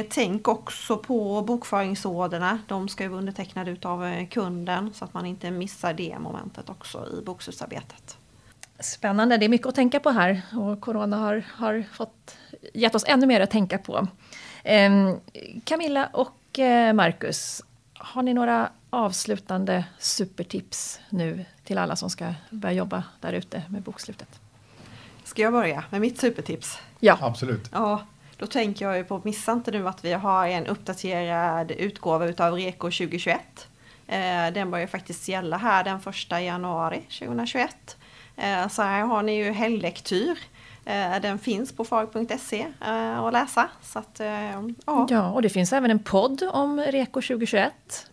Tänk 0.08 0.48
också 0.48 0.96
på 0.96 1.42
bokföringsorderna, 1.42 2.58
de 2.68 2.88
ska 2.88 3.02
ju 3.02 3.08
vara 3.08 3.18
undertecknade 3.18 3.70
utav 3.70 4.26
kunden 4.26 4.92
så 4.94 5.04
att 5.04 5.14
man 5.14 5.26
inte 5.26 5.50
missar 5.50 5.92
det 5.94 6.18
momentet 6.18 6.70
också 6.70 7.06
i 7.18 7.24
bokslutsarbetet. 7.24 8.16
Spännande, 8.80 9.36
det 9.36 9.44
är 9.44 9.48
mycket 9.48 9.66
att 9.66 9.74
tänka 9.74 10.00
på 10.00 10.10
här 10.10 10.42
och 10.52 10.80
Corona 10.80 11.16
har, 11.16 11.44
har 11.48 11.84
fått, 11.92 12.36
gett 12.74 12.94
oss 12.94 13.04
ännu 13.06 13.26
mer 13.26 13.40
att 13.40 13.50
tänka 13.50 13.78
på. 13.78 14.08
Ehm, 14.64 15.20
Camilla 15.64 16.08
och 16.12 16.58
eh, 16.58 16.92
Marcus, 16.92 17.62
har 17.94 18.22
ni 18.22 18.34
några 18.34 18.70
avslutande 18.90 19.84
supertips 19.98 21.00
nu 21.10 21.44
till 21.64 21.78
alla 21.78 21.96
som 21.96 22.10
ska 22.10 22.34
börja 22.50 22.74
jobba 22.74 23.04
där 23.20 23.32
ute 23.32 23.62
med 23.68 23.82
bokslutet? 23.82 24.40
Ska 25.24 25.42
jag 25.42 25.52
börja 25.52 25.84
med 25.90 26.00
mitt 26.00 26.20
supertips? 26.20 26.78
Ja, 27.00 27.18
Absolut. 27.20 27.68
Ja, 27.72 28.02
då 28.36 28.46
tänker 28.46 28.84
jag 28.84 28.96
ju 28.96 29.04
på, 29.04 29.20
missa 29.24 29.52
inte 29.52 29.70
nu 29.70 29.88
att 29.88 30.04
vi 30.04 30.12
har 30.12 30.46
en 30.46 30.66
uppdaterad 30.66 31.70
utgåva 31.70 32.26
utav 32.26 32.54
REKO 32.54 32.86
2021. 32.90 33.68
Eh, 34.06 34.52
den 34.52 34.70
börjar 34.70 34.86
faktiskt 34.86 35.28
gälla 35.28 35.56
här 35.56 35.84
den 35.84 35.96
1 35.96 36.42
januari 36.44 37.02
2021. 37.18 37.96
Eh, 38.36 38.68
så 38.68 38.82
här 38.82 39.02
har 39.02 39.22
ni 39.22 39.36
ju 39.36 39.52
helglektyr. 39.52 40.38
Eh, 40.90 41.20
den 41.22 41.38
finns 41.38 41.72
på 41.72 41.84
farg.se 41.84 42.66
eh, 42.80 43.18
att 43.18 43.32
läsa. 43.32 43.68
Så 43.82 43.98
att, 43.98 44.20
eh, 44.20 44.28
ja, 44.86 45.06
ja, 45.10 45.30
och 45.30 45.42
det 45.42 45.48
finns 45.48 45.72
även 45.72 45.90
en 45.90 45.98
podd 45.98 46.42
om 46.52 46.80
REKO 46.80 47.20
2021. 47.22 47.72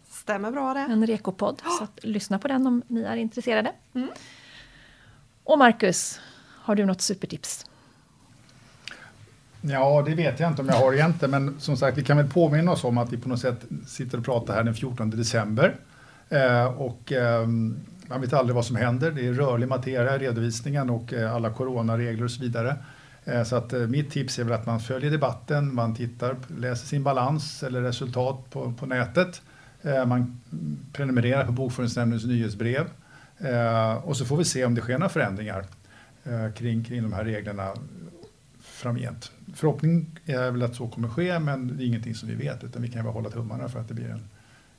stämmer 0.09 0.51
bra 0.51 0.73
det. 0.73 0.79
En 0.79 1.07
REKO-podd, 1.07 1.61
så 1.77 1.83
att, 1.83 2.03
lyssna 2.03 2.39
på 2.39 2.47
den 2.47 2.67
om 2.67 2.83
ni 2.87 3.01
är 3.01 3.15
intresserade. 3.15 3.71
Mm. 3.93 4.09
Och 5.43 5.57
Marcus, 5.57 6.19
har 6.61 6.75
du 6.75 6.85
något 6.85 7.01
supertips? 7.01 7.65
Ja, 9.61 10.03
det 10.05 10.15
vet 10.15 10.39
jag 10.39 10.51
inte 10.51 10.61
om 10.61 10.67
jag 10.67 10.75
har 10.75 10.93
egentligen, 10.93 11.31
men 11.31 11.59
som 11.59 11.77
sagt, 11.77 11.97
vi 11.97 12.03
kan 12.03 12.17
väl 12.17 12.29
påminna 12.29 12.71
oss 12.71 12.83
om 12.83 12.97
att 12.97 13.13
vi 13.13 13.17
på 13.17 13.29
något 13.29 13.39
sätt 13.39 13.65
sitter 13.87 14.17
och 14.17 14.25
pratar 14.25 14.53
här 14.53 14.63
den 14.63 14.75
14 14.75 15.09
december. 15.09 15.75
Eh, 16.29 16.65
och 16.65 17.11
eh, 17.11 17.47
man 18.07 18.21
vet 18.21 18.33
aldrig 18.33 18.55
vad 18.55 18.65
som 18.65 18.75
händer. 18.75 19.11
Det 19.11 19.27
är 19.27 19.33
rörlig 19.33 19.67
materia 19.67 20.15
i 20.15 20.19
redovisningen 20.19 20.89
och 20.89 21.13
eh, 21.13 21.35
alla 21.35 21.49
coronaregler 21.49 22.23
och 22.23 22.31
så 22.31 22.41
vidare. 22.41 22.77
Eh, 23.25 23.43
så 23.43 23.55
att 23.55 23.73
eh, 23.73 23.79
mitt 23.79 24.11
tips 24.11 24.39
är 24.39 24.43
väl 24.43 24.53
att 24.53 24.65
man 24.65 24.79
följer 24.79 25.11
debatten, 25.11 25.75
man 25.75 25.95
tittar, 25.95 26.35
läser 26.57 26.87
sin 26.87 27.03
balans 27.03 27.63
eller 27.63 27.81
resultat 27.81 28.49
på, 28.49 28.73
på 28.79 28.85
nätet. 28.85 29.41
Man 30.07 30.41
prenumererar 30.93 31.45
på 31.45 31.51
Bokföringsnämndens 31.51 32.25
nyhetsbrev. 32.25 32.87
Och 34.03 34.17
så 34.17 34.25
får 34.25 34.37
vi 34.37 34.45
se 34.45 34.65
om 34.65 34.75
det 34.75 34.81
sker 34.81 34.97
några 34.97 35.09
förändringar 35.09 35.65
kring, 36.55 36.83
kring 36.83 37.03
de 37.03 37.13
här 37.13 37.25
reglerna 37.25 37.73
framgent. 38.61 39.31
Förhoppningen 39.55 40.19
är 40.25 40.51
väl 40.51 40.63
att 40.63 40.75
så 40.75 40.87
kommer 40.87 41.09
ske, 41.09 41.39
men 41.39 41.77
det 41.77 41.83
är 41.83 41.87
ingenting 41.87 42.15
som 42.15 42.29
vi 42.29 42.35
vet, 42.35 42.63
utan 42.63 42.81
vi 42.81 42.87
kan 42.87 43.03
bara 43.03 43.13
hålla 43.13 43.29
tummarna 43.29 43.69
för 43.69 43.79
att 43.79 43.87
det 43.87 43.93
blir 43.93 44.09
en 44.09 44.23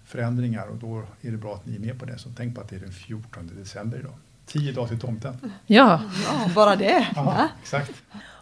förändringar 0.09 0.67
och 0.67 0.77
då 0.77 0.99
är 1.21 1.31
det 1.31 1.37
bra 1.37 1.55
att 1.55 1.67
ni 1.67 1.75
är 1.77 1.81
med 1.81 1.99
på 1.99 2.05
det. 2.05 2.19
Så 2.19 2.29
tänk 2.37 2.55
på 2.55 2.61
att 2.61 2.69
det 2.69 2.77
är 2.77 2.81
den 2.81 2.93
14 2.93 3.51
december 3.59 3.99
idag. 3.99 4.15
Tio 4.47 4.73
dagar 4.73 4.89
till 4.89 5.01
tomten. 5.01 5.53
Ja, 5.67 6.03
Ja, 6.25 6.51
bara 6.55 6.77
det. 6.77 7.07
Ja, 7.15 7.49
exakt. 7.63 7.93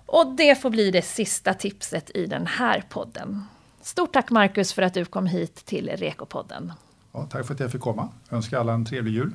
och 0.06 0.34
det 0.36 0.62
får 0.62 0.70
bli 0.70 0.90
det 0.90 1.02
sista 1.02 1.54
tipset 1.54 2.10
i 2.14 2.26
den 2.26 2.46
här 2.46 2.84
podden. 2.88 3.44
Stort 3.82 4.12
tack 4.12 4.30
Marcus 4.30 4.72
för 4.72 4.82
att 4.82 4.94
du 4.94 5.04
kom 5.04 5.26
hit 5.26 5.54
till 5.54 5.88
REKO-podden. 5.90 6.72
Ja, 7.12 7.26
tack 7.30 7.46
för 7.46 7.54
att 7.54 7.60
jag 7.60 7.72
fick 7.72 7.80
komma. 7.80 8.08
Jag 8.28 8.36
önskar 8.36 8.60
alla 8.60 8.72
en 8.72 8.84
trevlig 8.84 9.12
jul. 9.12 9.32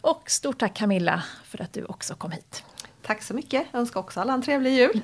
Och 0.00 0.30
stort 0.30 0.58
tack 0.58 0.74
Camilla 0.76 1.22
för 1.44 1.62
att 1.62 1.72
du 1.72 1.84
också 1.84 2.14
kom 2.14 2.30
hit. 2.30 2.64
Tack 3.02 3.22
så 3.22 3.34
mycket. 3.34 3.66
Jag 3.72 3.80
önskar 3.80 4.00
också 4.00 4.20
alla 4.20 4.32
en 4.32 4.42
trevlig 4.42 4.72
jul. 4.72 5.00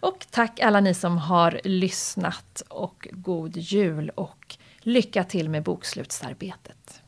Och 0.00 0.26
tack 0.30 0.60
alla 0.60 0.80
ni 0.80 0.94
som 0.94 1.18
har 1.18 1.60
lyssnat 1.64 2.62
och 2.68 3.08
god 3.12 3.56
jul 3.56 4.10
och 4.10 4.56
lycka 4.80 5.24
till 5.24 5.48
med 5.48 5.62
bokslutsarbetet. 5.62 6.99